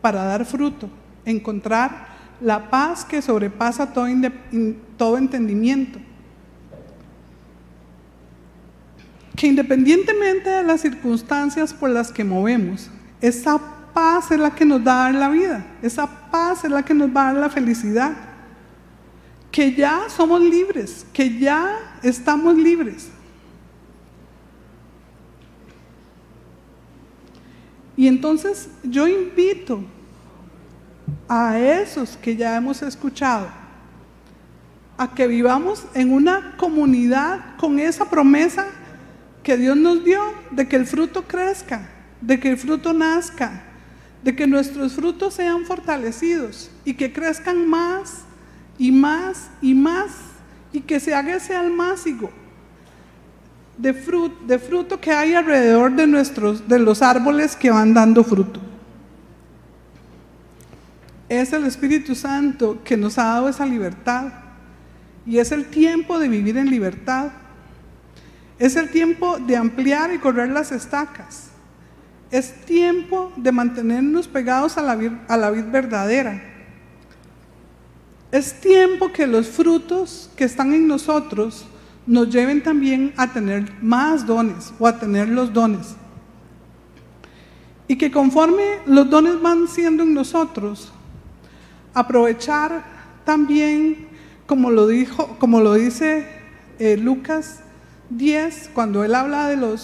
para 0.00 0.24
dar 0.24 0.44
fruto, 0.44 0.88
encontrar 1.24 2.08
la 2.40 2.70
paz 2.70 3.04
que 3.04 3.20
sobrepasa 3.20 3.92
todo, 3.92 4.06
todo 4.96 5.18
entendimiento. 5.18 5.98
Que 9.36 9.46
independientemente 9.46 10.50
de 10.50 10.62
las 10.62 10.80
circunstancias 10.80 11.72
por 11.72 11.90
las 11.90 12.12
que 12.12 12.24
movemos, 12.24 12.90
esa 13.20 13.58
paz 13.92 14.30
es 14.30 14.38
la 14.38 14.54
que 14.54 14.64
nos 14.64 14.82
da 14.82 15.10
la 15.12 15.28
vida, 15.28 15.64
esa 15.82 16.06
paz 16.30 16.64
es 16.64 16.70
la 16.70 16.82
que 16.82 16.94
nos 16.94 17.14
va 17.14 17.28
a 17.28 17.32
dar 17.32 17.42
la 17.42 17.50
felicidad. 17.50 18.12
Que 19.50 19.74
ya 19.74 20.02
somos 20.08 20.40
libres, 20.40 21.04
que 21.12 21.38
ya 21.38 21.76
estamos 22.02 22.56
libres. 22.56 23.10
Y 28.00 28.08
entonces 28.08 28.70
yo 28.82 29.06
invito 29.06 29.84
a 31.28 31.58
esos 31.58 32.16
que 32.16 32.34
ya 32.34 32.56
hemos 32.56 32.80
escuchado 32.80 33.46
a 34.96 35.14
que 35.14 35.26
vivamos 35.26 35.84
en 35.92 36.10
una 36.10 36.56
comunidad 36.56 37.58
con 37.58 37.78
esa 37.78 38.08
promesa 38.08 38.68
que 39.42 39.58
Dios 39.58 39.76
nos 39.76 40.02
dio 40.02 40.22
de 40.50 40.66
que 40.66 40.76
el 40.76 40.86
fruto 40.86 41.28
crezca, 41.28 41.90
de 42.22 42.40
que 42.40 42.48
el 42.48 42.56
fruto 42.56 42.94
nazca, 42.94 43.64
de 44.24 44.34
que 44.34 44.46
nuestros 44.46 44.94
frutos 44.94 45.34
sean 45.34 45.66
fortalecidos 45.66 46.70
y 46.86 46.94
que 46.94 47.12
crezcan 47.12 47.68
más 47.68 48.22
y 48.78 48.92
más 48.92 49.50
y 49.60 49.74
más 49.74 50.12
y 50.72 50.80
que 50.80 51.00
se 51.00 51.14
haga 51.14 51.34
ese 51.34 51.54
almácigo 51.54 52.30
de 53.80 53.94
fruto, 53.94 54.44
de 54.46 54.58
fruto 54.58 55.00
que 55.00 55.10
hay 55.10 55.34
alrededor 55.34 55.92
de, 55.96 56.06
nuestros, 56.06 56.68
de 56.68 56.78
los 56.78 57.00
árboles 57.00 57.56
que 57.56 57.70
van 57.70 57.94
dando 57.94 58.22
fruto. 58.22 58.60
Es 61.28 61.52
el 61.52 61.64
Espíritu 61.64 62.14
Santo 62.14 62.80
que 62.84 62.96
nos 62.96 63.16
ha 63.16 63.24
dado 63.24 63.48
esa 63.48 63.64
libertad 63.64 64.32
y 65.24 65.38
es 65.38 65.50
el 65.52 65.66
tiempo 65.66 66.18
de 66.18 66.28
vivir 66.28 66.58
en 66.58 66.68
libertad. 66.68 67.30
Es 68.58 68.76
el 68.76 68.90
tiempo 68.90 69.38
de 69.38 69.56
ampliar 69.56 70.12
y 70.12 70.18
correr 70.18 70.50
las 70.50 70.72
estacas. 70.72 71.48
Es 72.30 72.52
tiempo 72.66 73.32
de 73.36 73.50
mantenernos 73.50 74.28
pegados 74.28 74.76
a 74.76 74.82
la, 74.82 74.98
a 75.26 75.36
la 75.38 75.50
vid 75.50 75.64
verdadera. 75.70 76.42
Es 78.30 78.60
tiempo 78.60 79.10
que 79.12 79.26
los 79.26 79.48
frutos 79.48 80.30
que 80.36 80.44
están 80.44 80.74
en 80.74 80.86
nosotros 80.86 81.66
nos 82.06 82.30
lleven 82.30 82.62
también 82.62 83.12
a 83.16 83.32
tener 83.32 83.72
más 83.82 84.26
dones 84.26 84.72
o 84.78 84.86
a 84.86 84.98
tener 84.98 85.28
los 85.28 85.52
dones. 85.52 85.94
Y 87.88 87.96
que 87.96 88.10
conforme 88.10 88.78
los 88.86 89.10
dones 89.10 89.40
van 89.40 89.66
siendo 89.68 90.02
en 90.02 90.14
nosotros, 90.14 90.92
aprovechar 91.92 92.84
también, 93.24 94.08
como 94.46 94.70
lo, 94.70 94.86
dice 94.86 96.26
eh, 96.78 96.96
Lucas 96.96 97.60
10, 98.10 98.70
cuando 98.74 99.02
habla 99.02 99.48
de 99.48 99.76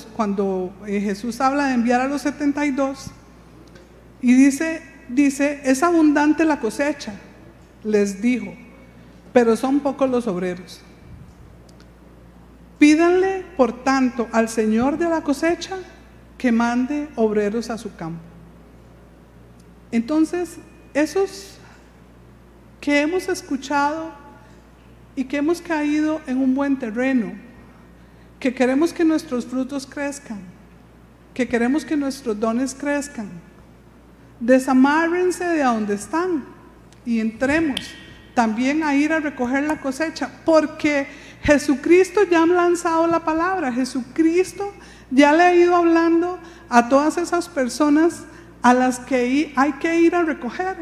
eh, 0.87 1.01
Jesús 1.01 1.41
habla 1.41 1.67
de 1.69 1.75
enviar 1.75 2.01
a 2.01 2.09
los 2.09 2.23
72, 2.23 3.11
y 4.23 4.33
dice, 4.33 4.83
dice, 5.09 5.61
es 5.65 5.83
abundante 5.83 6.45
la 6.45 6.59
cosecha, 6.59 7.15
les 7.85 8.21
dijo, 8.21 8.55
pero 9.33 9.57
son 9.57 9.81
pocos 9.81 10.09
los 10.09 10.27
obreros. 10.27 10.81
Pídanle, 12.79 13.45
por 13.57 13.85
tanto, 13.85 14.29
al 14.33 14.49
Señor 14.49 14.99
de 14.99 15.09
la 15.09 15.23
cosecha 15.23 15.77
que 16.37 16.53
mande 16.53 17.09
obreros 17.17 17.71
a 17.71 17.79
su 17.79 17.95
campo. 17.97 18.21
Entonces, 19.91 20.59
esos 20.93 21.59
que 22.81 23.01
hemos 23.01 23.29
escuchado 23.29 24.13
y 25.15 25.25
que 25.25 25.39
hemos 25.39 25.61
caído 25.61 26.21
en 26.27 26.39
un 26.39 26.55
buen 26.55 26.79
terreno, 26.79 27.33
que 28.39 28.55
queremos 28.55 28.93
que 28.93 29.05
nuestros 29.05 29.47
frutos 29.47 29.87
crezcan, 29.87 30.41
que 31.33 31.49
queremos 31.49 31.85
que 31.85 31.97
nuestros 31.97 32.39
dones 32.39 32.75
crezcan, 32.75 33.31
desamárrense 34.41 35.45
de 35.45 35.63
donde 35.63 35.95
están 35.95 36.45
y 37.07 37.21
entremos 37.21 37.81
también 38.35 38.83
a 38.83 38.95
ir 38.95 39.13
a 39.15 39.21
recoger 39.21 39.65
la 39.65 39.81
cosecha, 39.81 40.31
porque 40.45 41.07
Jesucristo 41.43 42.21
ya 42.31 42.43
ha 42.43 42.47
lanzado 42.47 43.07
la 43.07 43.21
palabra, 43.21 43.73
Jesucristo 43.73 44.73
ya 45.11 45.33
le 45.33 45.43
ha 45.43 45.55
ido 45.55 45.77
hablando 45.77 46.39
a 46.69 46.89
todas 46.89 47.17
esas 47.19 47.49
personas 47.49 48.25
a 48.63 48.75
las 48.75 48.99
que 48.99 49.53
hay 49.55 49.73
que 49.75 50.01
ir 50.01 50.15
a 50.15 50.23
recoger. 50.23 50.77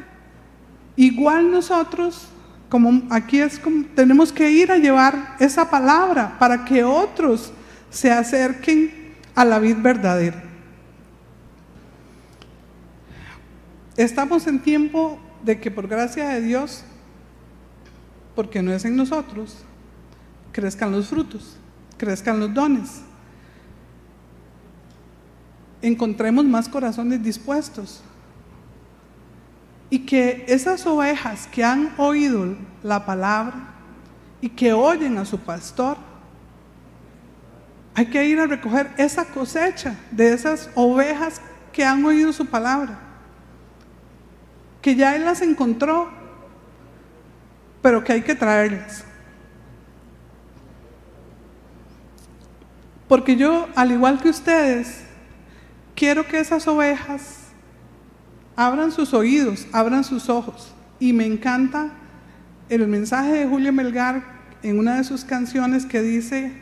Igual 0.97 1.51
nosotros, 1.51 2.29
como 2.69 3.03
aquí 3.11 3.41
es 3.41 3.59
como 3.59 3.85
tenemos 3.95 4.33
que 4.33 4.51
ir 4.51 4.73
a 4.73 4.79
llevar 4.79 5.37
esa 5.39 5.69
palabra 5.69 6.37
para 6.39 6.65
que 6.65 6.83
otros 6.83 7.53
se 7.91 8.11
acerquen 8.11 9.15
a 9.35 9.45
la 9.45 9.59
vida 9.59 9.79
verdadera. 9.81 10.43
Estamos 13.97 14.47
en 14.47 14.61
tiempo 14.61 15.19
de 15.43 15.61
que 15.61 15.71
por 15.71 15.87
gracia 15.87 16.29
de 16.31 16.41
Dios, 16.41 16.85
porque 18.35 18.63
no 18.63 18.73
es 18.73 18.85
en 18.85 18.97
nosotros, 18.97 19.65
crezcan 20.55 20.93
los 20.93 21.09
frutos, 21.09 21.57
crezcan 21.99 22.39
los 22.39 22.55
dones. 22.55 23.03
Encontremos 25.83 26.45
más 26.45 26.69
corazones 26.69 27.23
dispuestos. 27.23 28.03
Y 29.91 29.99
que 30.07 30.45
esas 30.47 30.87
ovejas 30.87 31.49
que 31.49 31.65
han 31.65 31.93
oído 31.99 32.57
la 32.85 33.05
palabra 33.05 33.75
y 34.41 34.49
que 34.49 34.73
oyen 34.73 35.19
a 35.19 35.25
su 35.25 35.39
pastor, 35.41 35.97
hay 37.97 38.07
que 38.07 38.25
ir 38.25 38.39
a 38.39 38.47
recoger 38.47 38.93
esa 38.97 39.25
cosecha 39.25 39.97
de 40.13 40.33
esas 40.33 40.71
ovejas 40.77 41.41
que 41.73 41.85
han 41.85 42.05
oído 42.05 42.33
su 42.33 42.47
palabra, 42.47 43.01
que 44.81 44.95
ya 44.95 45.17
Él 45.17 45.25
las 45.25 45.43
encontró, 45.43 46.11
pero 47.83 48.05
que 48.05 48.13
hay 48.13 48.23
que 48.23 48.37
traerlas. 48.37 49.05
Porque 53.09 53.37
yo, 53.37 53.69
al 53.75 53.93
igual 53.93 54.21
que 54.21 54.31
ustedes, 54.31 55.03
quiero 55.95 56.27
que 56.27 56.39
esas 56.39 56.67
ovejas 56.67 57.39
abran 58.57 58.93
sus 58.93 59.13
oídos, 59.13 59.67
abran 59.73 60.05
sus 60.05 60.29
ojos. 60.29 60.73
Y 60.99 61.13
me 61.13 61.27
encanta 61.27 61.93
el 62.69 62.87
mensaje 62.89 63.33
de 63.33 63.47
Julio 63.47 63.73
Melgar 63.73 64.25
en 64.63 64.79
una 64.79 64.97
de 64.97 65.05
sus 65.05 65.25
canciones 65.25 65.85
que 65.85 66.01
dice, 66.01 66.53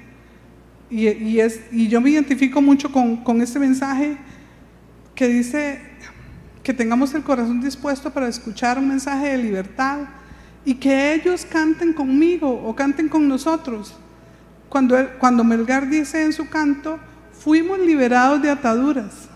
y, 0.91 1.39
es, 1.39 1.61
y 1.71 1.89
yo 1.89 2.01
me 2.01 2.11
identifico 2.11 2.61
mucho 2.61 2.91
con, 2.91 3.19
con 3.19 3.41
este 3.41 3.59
mensaje, 3.59 4.19
que 5.15 5.29
dice 5.29 5.81
que 6.63 6.73
tengamos 6.73 7.15
el 7.15 7.23
corazón 7.23 7.61
dispuesto 7.61 8.13
para 8.13 8.29
escuchar 8.29 8.79
un 8.79 8.89
mensaje 8.89 9.31
de 9.31 9.39
libertad 9.39 10.01
y 10.65 10.75
que 10.75 11.15
ellos 11.15 11.45
canten 11.45 11.93
conmigo 11.93 12.49
o 12.49 12.75
canten 12.75 13.09
con 13.09 13.29
nosotros 13.29 13.95
cuando, 14.73 15.45
Melgar 15.45 15.87
dice 15.91 16.25
en 16.25 16.33
su 16.33 16.49
canto, 16.49 16.99
fuimos 17.33 17.79
liberados 17.79 18.41
de 18.41 18.49
ataduras, 18.49 19.29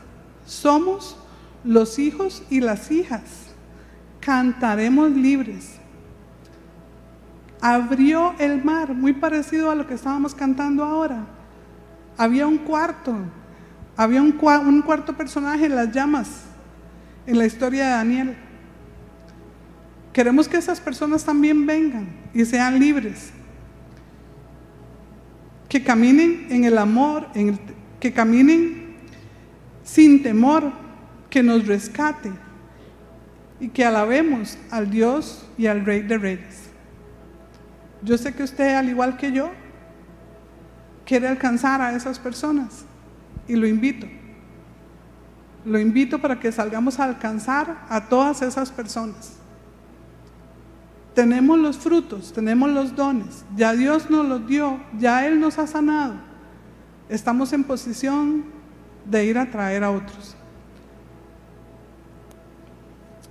somos 0.47 1.15
los 1.63 1.99
hijos 1.99 2.43
y 2.49 2.61
las 2.61 2.91
hijas, 2.91 3.21
cantaremos 4.21 5.11
libres. 5.11 5.73
Abrió 7.61 8.35
el 8.39 8.65
mar, 8.65 8.95
muy 8.95 9.13
parecido 9.13 9.71
a 9.71 9.75
lo 9.75 9.87
que 9.87 9.95
estábamos 9.95 10.35
cantando 10.35 10.83
ahora. 10.83 11.27
Había 12.17 12.47
un 12.47 12.57
cuarto, 12.59 13.15
había 13.95 14.23
un 14.23 14.33
cuarto 14.33 15.15
personaje 15.15 15.67
en 15.67 15.77
las 15.77 15.93
llamas, 15.93 16.45
en 17.27 17.39
la 17.39 17.45
historia 17.45 17.85
de 17.85 17.91
Daniel. 17.91 18.37
Queremos 20.15 20.49
que 20.49 20.57
esas 20.57 20.81
personas 20.81 21.25
también 21.25 21.67
vengan 21.67 22.09
y 22.33 22.43
sean 22.47 22.79
libres 22.79 23.33
que 25.69 25.83
caminen 25.83 26.47
en 26.51 26.65
el 26.65 26.79
amor, 26.79 27.27
en 27.35 27.59
que 28.01 28.13
caminen 28.13 28.97
sin 29.83 30.23
temor, 30.23 30.73
que 31.31 31.43
nos 31.43 31.67
rescate 31.67 32.33
y 33.59 33.69
que 33.69 33.85
alabemos 33.85 34.59
al 34.71 34.91
Dios 34.91 35.47
y 35.59 35.67
al 35.67 35.85
Rey 35.85 36.03
de 36.03 36.19
Reyes. 36.19 36.71
Yo 38.03 38.17
sé 38.17 38.35
que 38.35 38.43
usted, 38.43 38.75
al 38.75 38.89
igual 38.89 39.17
que 39.17 39.33
yo, 39.33 39.51
quiere 41.05 41.29
alcanzar 41.29 41.81
a 41.81 41.95
esas 41.95 42.19
personas 42.19 42.85
y 43.49 43.57
lo 43.57 43.67
invito. 43.67 44.07
Lo 45.65 45.81
invito 45.81 46.21
para 46.21 46.39
que 46.39 46.53
salgamos 46.53 47.01
a 47.01 47.05
alcanzar 47.05 47.85
a 47.89 48.09
todas 48.09 48.43
esas 48.43 48.71
personas 48.71 49.39
tenemos 51.17 51.59
los 51.59 51.79
frutos, 51.79 52.31
tenemos 52.35 52.69
los 52.69 52.95
dones, 52.95 53.47
ya 53.57 53.73
Dios 53.73 54.11
nos 54.11 54.27
los 54.27 54.47
dio, 54.47 54.79
ya 54.99 55.27
Él 55.27 55.41
nos 55.41 55.59
ha 55.59 55.67
sanado. 55.67 56.13
Estamos 57.09 57.55
en 57.55 57.65
posición 57.65 58.45
de 59.07 59.25
ir 59.25 59.39
a 59.39 59.51
traer 59.51 59.83
a 59.83 59.91
otros. 59.91 60.37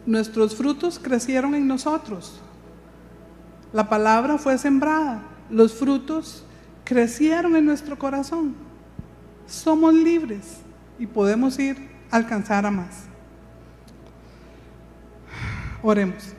Nuestros 0.03 0.55
frutos 0.55 0.97
crecieron 0.97 1.53
en 1.53 1.67
nosotros. 1.67 2.41
La 3.71 3.87
palabra 3.87 4.39
fue 4.39 4.57
sembrada. 4.57 5.21
Los 5.51 5.75
frutos 5.75 6.43
crecieron 6.85 7.55
en 7.55 7.65
nuestro 7.65 7.99
corazón. 7.99 8.55
Somos 9.45 9.93
libres 9.93 10.57
y 10.97 11.05
podemos 11.05 11.59
ir 11.59 11.87
a 12.09 12.15
alcanzar 12.15 12.65
a 12.65 12.71
más. 12.71 13.03
Oremos. 15.83 16.34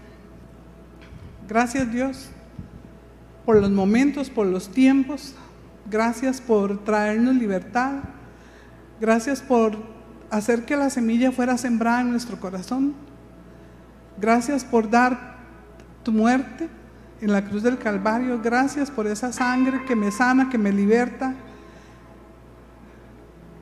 Gracias 1.48 1.90
Dios 1.92 2.28
por 3.44 3.60
los 3.60 3.70
momentos, 3.70 4.30
por 4.30 4.46
los 4.46 4.68
tiempos. 4.68 5.34
Gracias 5.88 6.40
por 6.40 6.84
traernos 6.84 7.36
libertad. 7.36 8.00
Gracias 9.00 9.40
por 9.40 9.76
hacer 10.30 10.64
que 10.64 10.76
la 10.76 10.90
semilla 10.90 11.30
fuera 11.30 11.56
sembrada 11.56 12.00
en 12.00 12.10
nuestro 12.10 12.40
corazón. 12.40 12.94
Gracias 14.18 14.64
por 14.64 14.90
dar 14.90 15.36
tu 16.02 16.10
muerte 16.12 16.68
en 17.20 17.32
la 17.32 17.44
cruz 17.44 17.62
del 17.62 17.78
Calvario. 17.78 18.40
Gracias 18.42 18.90
por 18.90 19.06
esa 19.06 19.32
sangre 19.32 19.84
que 19.84 19.94
me 19.94 20.10
sana, 20.10 20.48
que 20.48 20.58
me 20.58 20.72
liberta. 20.72 21.34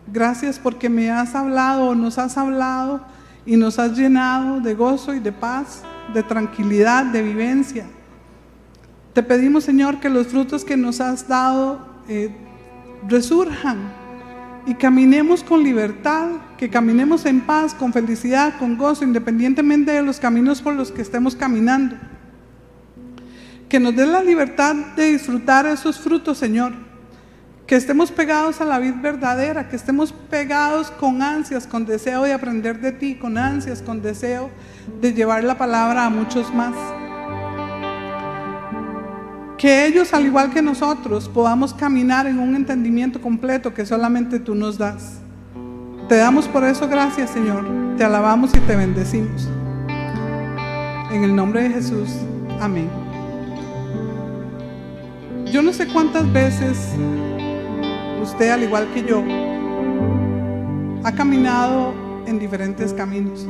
Gracias 0.06 0.58
porque 0.58 0.88
me 0.88 1.10
has 1.10 1.34
hablado, 1.34 1.94
nos 1.94 2.18
has 2.18 2.38
hablado 2.38 3.00
y 3.44 3.56
nos 3.56 3.78
has 3.78 3.96
llenado 3.96 4.60
de 4.60 4.74
gozo 4.74 5.14
y 5.14 5.18
de 5.18 5.32
paz, 5.32 5.82
de 6.12 6.22
tranquilidad, 6.22 7.06
de 7.06 7.22
vivencia. 7.22 7.86
Te 9.14 9.22
pedimos, 9.22 9.64
Señor, 9.64 10.00
que 10.00 10.08
los 10.08 10.26
frutos 10.26 10.64
que 10.64 10.76
nos 10.76 11.00
has 11.00 11.28
dado 11.28 11.86
eh, 12.08 12.30
resurjan 13.08 13.92
y 14.66 14.74
caminemos 14.74 15.44
con 15.44 15.62
libertad, 15.62 16.30
que 16.58 16.68
caminemos 16.68 17.24
en 17.26 17.40
paz, 17.40 17.74
con 17.74 17.92
felicidad, 17.92 18.58
con 18.58 18.76
gozo, 18.76 19.04
independientemente 19.04 19.92
de 19.92 20.02
los 20.02 20.18
caminos 20.18 20.62
por 20.62 20.74
los 20.74 20.90
que 20.90 21.02
estemos 21.02 21.36
caminando. 21.36 21.96
Que 23.68 23.78
nos 23.78 23.94
dé 23.94 24.06
la 24.06 24.22
libertad 24.22 24.74
de 24.96 25.12
disfrutar 25.12 25.66
esos 25.66 25.98
frutos, 25.98 26.38
Señor. 26.38 26.72
Que 27.66 27.76
estemos 27.76 28.10
pegados 28.10 28.60
a 28.60 28.64
la 28.64 28.78
vida 28.78 28.98
verdadera, 29.00 29.68
que 29.68 29.76
estemos 29.76 30.12
pegados 30.12 30.90
con 30.90 31.22
ansias, 31.22 31.66
con 31.66 31.86
deseo 31.86 32.22
de 32.22 32.32
aprender 32.32 32.80
de 32.80 32.92
ti, 32.92 33.14
con 33.14 33.38
ansias, 33.38 33.80
con 33.80 34.02
deseo 34.02 34.50
de 35.00 35.12
llevar 35.12 35.44
la 35.44 35.56
palabra 35.56 36.06
a 36.06 36.10
muchos 36.10 36.52
más. 36.54 36.74
Que 39.58 39.86
ellos, 39.86 40.12
al 40.12 40.26
igual 40.26 40.50
que 40.50 40.60
nosotros, 40.60 41.28
podamos 41.28 41.72
caminar 41.72 42.26
en 42.26 42.38
un 42.38 42.54
entendimiento 42.54 43.20
completo 43.20 43.72
que 43.72 43.86
solamente 43.86 44.38
tú 44.38 44.54
nos 44.54 44.78
das. 44.78 45.20
Te 46.08 46.16
damos 46.16 46.48
por 46.48 46.64
eso 46.64 46.86
gracias, 46.88 47.30
Señor. 47.30 47.64
Te 47.96 48.04
alabamos 48.04 48.54
y 48.54 48.58
te 48.60 48.76
bendecimos. 48.76 49.48
En 51.10 51.24
el 51.24 51.34
nombre 51.34 51.62
de 51.62 51.70
Jesús. 51.70 52.10
Amén. 52.60 52.88
Yo 55.50 55.62
no 55.62 55.72
sé 55.72 55.86
cuántas 55.86 56.30
veces 56.32 56.90
usted, 58.22 58.50
al 58.50 58.64
igual 58.64 58.88
que 58.92 59.04
yo, 59.04 59.22
ha 61.04 61.12
caminado 61.12 61.94
en 62.26 62.38
diferentes 62.38 62.92
caminos. 62.92 63.46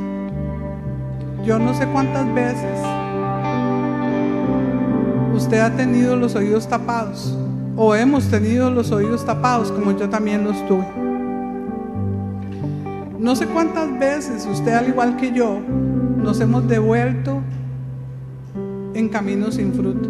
Yo 1.45 1.59
no 1.59 1.74
sé 1.74 1.86
cuántas 1.86 2.32
veces 2.32 2.80
usted 5.34 5.61
ha 5.61 5.76
tenido 5.76 6.16
los 6.16 6.34
oídos 6.36 6.66
tapados 6.66 7.36
o 7.76 7.95
hemos 7.95 8.30
tenido 8.30 8.70
los 8.70 8.90
oídos 8.92 9.26
tapados 9.26 9.70
como 9.70 9.92
yo 9.92 10.09
también 10.09 10.42
los 10.42 10.66
tuve. 10.66 10.86
No 13.18 13.36
sé 13.36 13.47
cuántas 13.47 13.99
veces 13.99 14.47
usted, 14.47 14.72
al 14.72 14.88
igual 14.88 15.16
que 15.16 15.32
yo, 15.32 15.61
nos 16.16 16.40
hemos 16.40 16.66
devuelto 16.66 17.42
en 18.95 19.11
caminos 19.11 19.57
sin 19.57 19.74
fruto. 19.74 20.09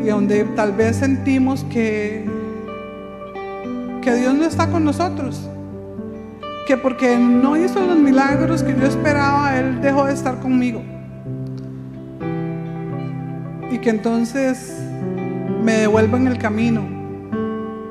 Y 0.00 0.06
donde 0.06 0.44
tal 0.54 0.72
vez 0.72 0.96
sentimos 0.96 1.64
que, 1.64 2.24
que 4.02 4.14
Dios 4.14 4.34
no 4.34 4.44
está 4.44 4.70
con 4.70 4.84
nosotros. 4.84 5.48
Que 6.68 6.76
porque 6.76 7.16
no 7.16 7.56
hizo 7.56 7.80
los 7.80 7.96
milagros 7.96 8.62
que 8.62 8.76
yo 8.78 8.84
esperaba, 8.84 9.58
Él 9.58 9.80
dejó 9.80 10.04
de 10.04 10.12
estar 10.12 10.38
conmigo. 10.38 10.82
Y 13.70 13.78
que 13.78 13.88
entonces 13.88 14.78
me 15.64 15.78
devuelva 15.78 16.18
en 16.18 16.26
el 16.26 16.36
camino, 16.36 16.82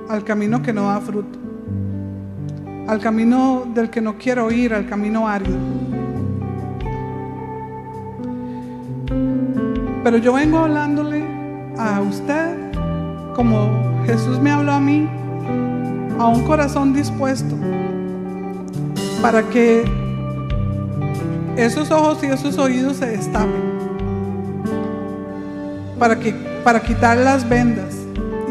al 0.08 0.24
camino 0.24 0.62
que 0.62 0.74
no 0.74 0.90
da 0.90 1.02
fruto, 1.02 1.40
al 2.88 3.00
camino 3.00 3.66
del 3.74 3.90
que 3.90 4.00
no 4.00 4.16
quiero 4.20 4.52
ir, 4.52 4.76
al 4.76 4.86
camino 4.86 5.28
árido. 5.28 5.58
Pero 10.04 10.18
yo 10.18 10.34
vengo 10.34 10.60
hablándole 10.60 11.24
a 11.80 12.00
usted 12.02 12.56
como 13.36 14.04
Jesús 14.06 14.40
me 14.40 14.52
habló 14.52 14.74
a 14.74 14.80
mí, 14.80 15.10
a 16.20 16.28
un 16.28 16.44
corazón 16.44 16.94
dispuesto 16.94 17.58
para 19.22 19.44
que 19.50 19.84
esos 21.58 21.90
ojos 21.92 22.24
y 22.24 22.28
esos 22.28 22.58
oídos 22.58 22.98
se 22.98 23.08
destapen 23.08 23.78
para, 26.00 26.20
que, 26.20 26.34
para 26.64 26.82
quitar 26.82 27.18
las 27.18 27.48
vendas 27.48 27.96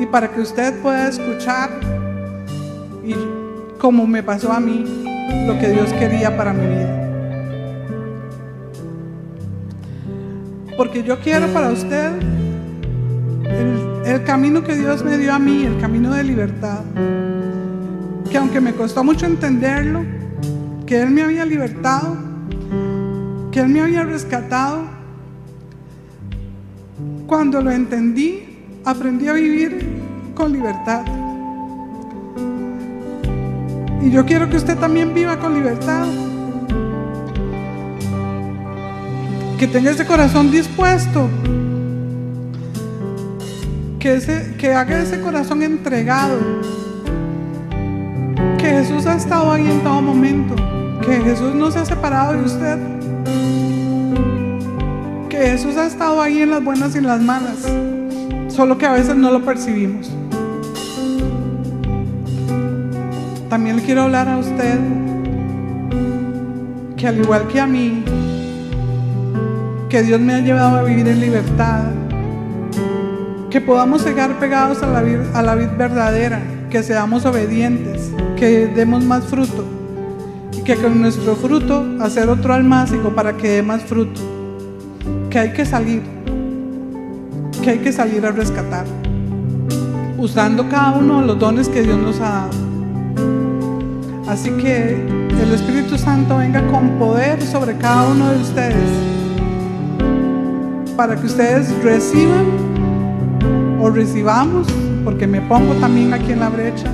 y 0.01 0.07
para 0.07 0.31
que 0.31 0.41
usted 0.41 0.81
pueda 0.81 1.09
escuchar 1.09 1.71
y 3.05 3.15
como 3.79 4.07
me 4.07 4.23
pasó 4.23 4.53
a 4.53 4.61
mí 4.61 5.05
lo 5.47 5.59
que 5.59 5.69
Dios 5.69 5.93
quería 5.93 6.37
para 6.37 6.53
mi 6.53 6.67
vida. 6.67 7.03
Porque 10.77 11.03
yo 11.03 11.19
quiero 11.21 11.47
para 11.49 11.71
usted 11.71 12.13
el, 13.45 14.03
el 14.05 14.25
camino 14.25 14.63
que 14.63 14.75
Dios 14.75 15.03
me 15.05 15.17
dio 15.17 15.33
a 15.33 15.39
mí, 15.39 15.65
el 15.65 15.79
camino 15.79 16.13
de 16.13 16.25
libertad. 16.25 16.81
Que 18.31 18.37
aunque 18.37 18.61
me 18.61 18.73
costó 18.75 19.03
mucho 19.03 19.25
entenderlo, 19.25 20.05
que 20.87 21.03
Él 21.03 21.11
me 21.11 21.23
había 21.23 21.45
libertado, 21.45 22.17
que 23.51 23.61
Él 23.61 23.69
me 23.69 23.81
había 23.81 24.05
rescatado, 24.05 24.85
cuando 27.27 27.61
lo 27.61 27.73
entendí, 27.73 28.45
aprendí 28.85 29.27
a 29.27 29.33
vivir 29.33 30.01
con 30.35 30.53
libertad. 30.53 31.03
Y 34.01 34.11
yo 34.11 34.25
quiero 34.25 34.49
que 34.49 34.57
usted 34.57 34.79
también 34.79 35.13
viva 35.13 35.37
con 35.41 35.55
libertad. 35.55 36.07
Que 39.59 39.67
tenga 39.67 39.91
ese 39.91 40.07
corazón 40.07 40.53
dispuesto. 40.53 41.29
Que, 43.99 44.15
ese, 44.15 44.55
que 44.57 44.73
haga 44.73 45.03
ese 45.03 45.21
corazón 45.21 45.65
entregado. 45.65 46.39
Que 48.59 48.67
Jesús 48.67 49.07
ha 49.07 49.17
estado 49.17 49.51
ahí 49.51 49.69
en 49.69 49.81
todo 49.81 50.01
momento. 50.01 50.76
Que 51.07 51.21
Jesús 51.23 51.55
no 51.55 51.71
se 51.71 51.79
ha 51.79 51.85
separado 51.85 52.33
de 52.33 52.43
usted. 52.43 52.79
Jesús 55.57 55.77
ha 55.77 55.87
estado 55.87 56.21
ahí 56.21 56.43
en 56.43 56.51
las 56.51 56.65
buenas 56.65 56.95
y 56.95 56.99
en 56.99 57.07
las 57.07 57.21
malas, 57.21 57.59
solo 58.49 58.77
que 58.77 58.85
a 58.85 58.93
veces 58.93 59.15
no 59.15 59.31
lo 59.31 59.45
percibimos. 59.45 60.11
También 63.49 63.77
le 63.77 63.83
quiero 63.83 64.03
hablar 64.03 64.29
a 64.29 64.39
usted 64.39 64.79
que 66.97 67.07
al 67.07 67.19
igual 67.19 67.47
que 67.47 67.61
a 67.61 67.67
mí, 67.67 68.03
que 69.89 70.03
Dios 70.03 70.21
me 70.21 70.35
ha 70.35 70.41
llevado 70.41 70.79
a 70.79 70.83
vivir 70.83 71.07
en 71.07 71.21
libertad, 71.21 71.85
que 73.49 73.61
podamos 73.61 74.05
llegar 74.05 74.39
pegados 74.41 74.83
a 74.83 74.87
la, 75.43 75.55
vida 75.55 75.75
verdadera, 75.79 76.43
que 76.69 76.83
seamos 76.83 77.25
obedientes, 77.25 78.11
que 78.37 78.67
demos 78.67 79.05
más 79.05 79.25
fruto 79.25 79.76
que 80.67 80.75
con 80.75 81.01
nuestro 81.01 81.37
fruto 81.37 81.85
hacer 82.01 82.29
otro 82.29 82.53
almácigo 82.53 83.15
para 83.15 83.37
que 83.37 83.49
dé 83.49 83.63
más 83.63 83.85
fruto 83.85 84.21
que 85.31 85.39
hay 85.39 85.53
que 85.53 85.65
salir, 85.65 86.03
que 87.63 87.71
hay 87.71 87.79
que 87.79 87.93
salir 87.93 88.27
a 88.27 88.33
rescatar, 88.33 88.85
usando 90.19 90.69
cada 90.69 90.99
uno 90.99 91.21
de 91.21 91.27
los 91.29 91.39
dones 91.39 91.69
que 91.69 91.83
Dios 91.83 91.97
nos 91.97 92.19
ha 92.19 92.49
dado. 92.49 92.51
Así 94.27 94.51
que 94.51 95.07
el 95.41 95.53
Espíritu 95.55 95.97
Santo 95.97 96.39
venga 96.39 96.67
con 96.67 96.99
poder 96.99 97.41
sobre 97.43 97.77
cada 97.77 98.09
uno 98.09 98.29
de 98.33 98.41
ustedes, 98.41 98.91
para 100.97 101.15
que 101.15 101.27
ustedes 101.27 101.71
reciban 101.85 102.45
o 103.81 103.89
recibamos, 103.89 104.67
porque 105.05 105.29
me 105.29 105.41
pongo 105.43 105.75
también 105.75 106.13
aquí 106.13 106.33
en 106.33 106.41
la 106.41 106.49
brecha, 106.49 106.91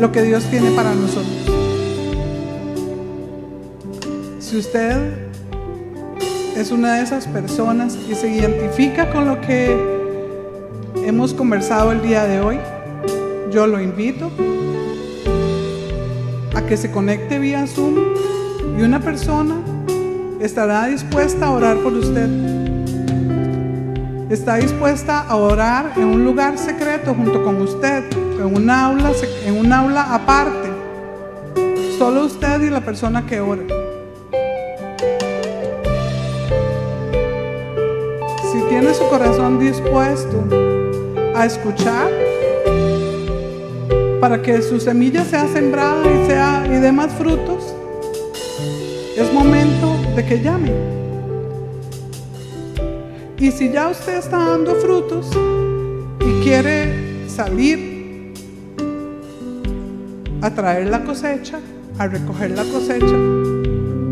lo 0.00 0.10
que 0.10 0.22
Dios 0.22 0.44
tiene 0.44 0.70
para 0.70 0.94
nosotros. 0.94 1.61
Si 4.52 4.58
usted 4.58 5.30
es 6.54 6.70
una 6.72 6.96
de 6.96 7.04
esas 7.04 7.26
personas 7.26 7.96
que 7.96 8.14
se 8.14 8.28
identifica 8.28 9.10
con 9.10 9.26
lo 9.26 9.40
que 9.40 9.74
hemos 11.06 11.32
conversado 11.32 11.90
el 11.90 12.02
día 12.02 12.24
de 12.24 12.38
hoy, 12.38 12.58
yo 13.50 13.66
lo 13.66 13.80
invito 13.80 14.30
que 16.68 16.76
se 16.76 16.90
conecte 16.90 17.38
vía 17.38 17.66
Zoom 17.66 17.96
y 18.78 18.82
una 18.82 19.00
persona 19.00 19.56
estará 20.38 20.86
dispuesta 20.86 21.46
a 21.46 21.52
orar 21.52 21.78
por 21.78 21.94
usted. 21.94 22.28
Está 24.28 24.56
dispuesta 24.56 25.20
a 25.20 25.36
orar 25.36 25.94
en 25.96 26.04
un 26.04 26.26
lugar 26.26 26.58
secreto 26.58 27.14
junto 27.14 27.42
con 27.42 27.58
usted, 27.62 28.04
en 28.38 28.54
un 28.54 28.68
aula, 28.68 29.12
en 29.46 29.56
un 29.56 29.72
aula 29.72 30.14
aparte. 30.14 30.68
Solo 31.96 32.26
usted 32.26 32.60
y 32.60 32.68
la 32.68 32.82
persona 32.82 33.24
que 33.24 33.40
ore. 33.40 33.81
Tiene 38.82 38.96
su 38.96 39.08
corazón 39.08 39.60
dispuesto 39.60 40.44
a 41.36 41.46
escuchar, 41.46 42.10
para 44.20 44.42
que 44.42 44.60
su 44.60 44.80
semilla 44.80 45.24
sea 45.24 45.46
sembrada 45.46 46.02
y, 46.02 46.26
sea, 46.26 46.66
y 46.66 46.80
dé 46.80 46.90
más 46.90 47.12
frutos, 47.12 47.76
es 49.16 49.32
momento 49.32 49.96
de 50.16 50.26
que 50.26 50.42
llame. 50.42 50.72
Y 53.38 53.52
si 53.52 53.70
ya 53.70 53.88
usted 53.88 54.16
está 54.16 54.38
dando 54.38 54.74
frutos 54.74 55.30
y 56.18 56.42
quiere 56.42 57.28
salir 57.28 58.34
a 60.40 60.50
traer 60.50 60.88
la 60.88 61.04
cosecha, 61.04 61.60
a 61.98 62.08
recoger 62.08 62.50
la 62.50 62.64
cosecha, 62.64 63.16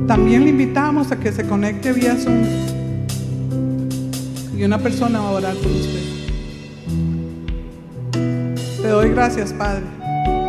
también 0.07 0.45
le 0.45 0.51
invitamos 0.51 1.11
a 1.11 1.19
que 1.19 1.33
se 1.33 1.45
conecte 1.45 1.93
vía 1.93 2.15
Zoom 2.15 2.70
y 4.61 4.65
una 4.65 4.79
persona 4.79 5.19
va 5.21 5.29
a 5.31 5.33
orar 5.33 5.55
por 5.55 5.73
usted. 5.73 6.03
Te 8.83 8.89
doy 8.89 9.11
gracias, 9.11 9.53
Padre 9.53 10.01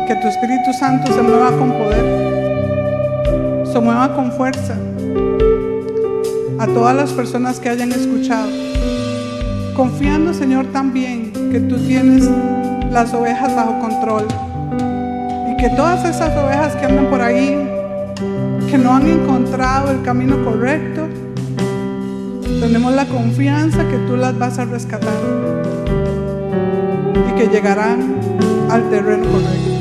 que 0.06 0.16
tu 0.16 0.28
Espíritu 0.28 0.72
Santo 0.72 1.12
se 1.12 1.22
mueva 1.22 1.56
con 1.56 1.72
poder, 1.72 3.66
se 3.66 3.80
mueva 3.80 4.14
con 4.14 4.32
fuerza 4.32 4.74
a 6.58 6.66
todas 6.66 6.94
las 6.94 7.12
personas 7.12 7.60
que 7.60 7.68
hayan 7.68 7.92
escuchado, 7.92 8.48
confiando, 9.74 10.34
Señor, 10.34 10.66
también 10.66 11.32
que 11.50 11.60
tú 11.60 11.76
tienes 11.86 12.28
las 12.90 13.14
ovejas 13.14 13.54
bajo 13.54 13.78
control 13.78 14.26
y 15.50 15.56
que 15.56 15.70
todas 15.70 16.04
esas 16.04 16.36
ovejas 16.36 16.74
que 16.76 16.86
andan 16.86 17.06
por 17.06 17.22
ahí, 17.22 17.56
que 18.70 18.78
no 18.78 18.94
han 18.94 19.06
encontrado 19.06 19.92
el 19.92 20.02
camino 20.02 20.44
correcto, 20.44 21.08
tenemos 22.62 22.94
la 22.94 23.06
confianza 23.06 23.88
que 23.88 23.96
tú 24.06 24.16
las 24.16 24.38
vas 24.38 24.56
a 24.60 24.64
rescatar 24.64 25.12
y 27.28 27.32
que 27.36 27.48
llegarán 27.48 28.14
al 28.70 28.88
terreno 28.88 29.24
correcto. 29.32 29.71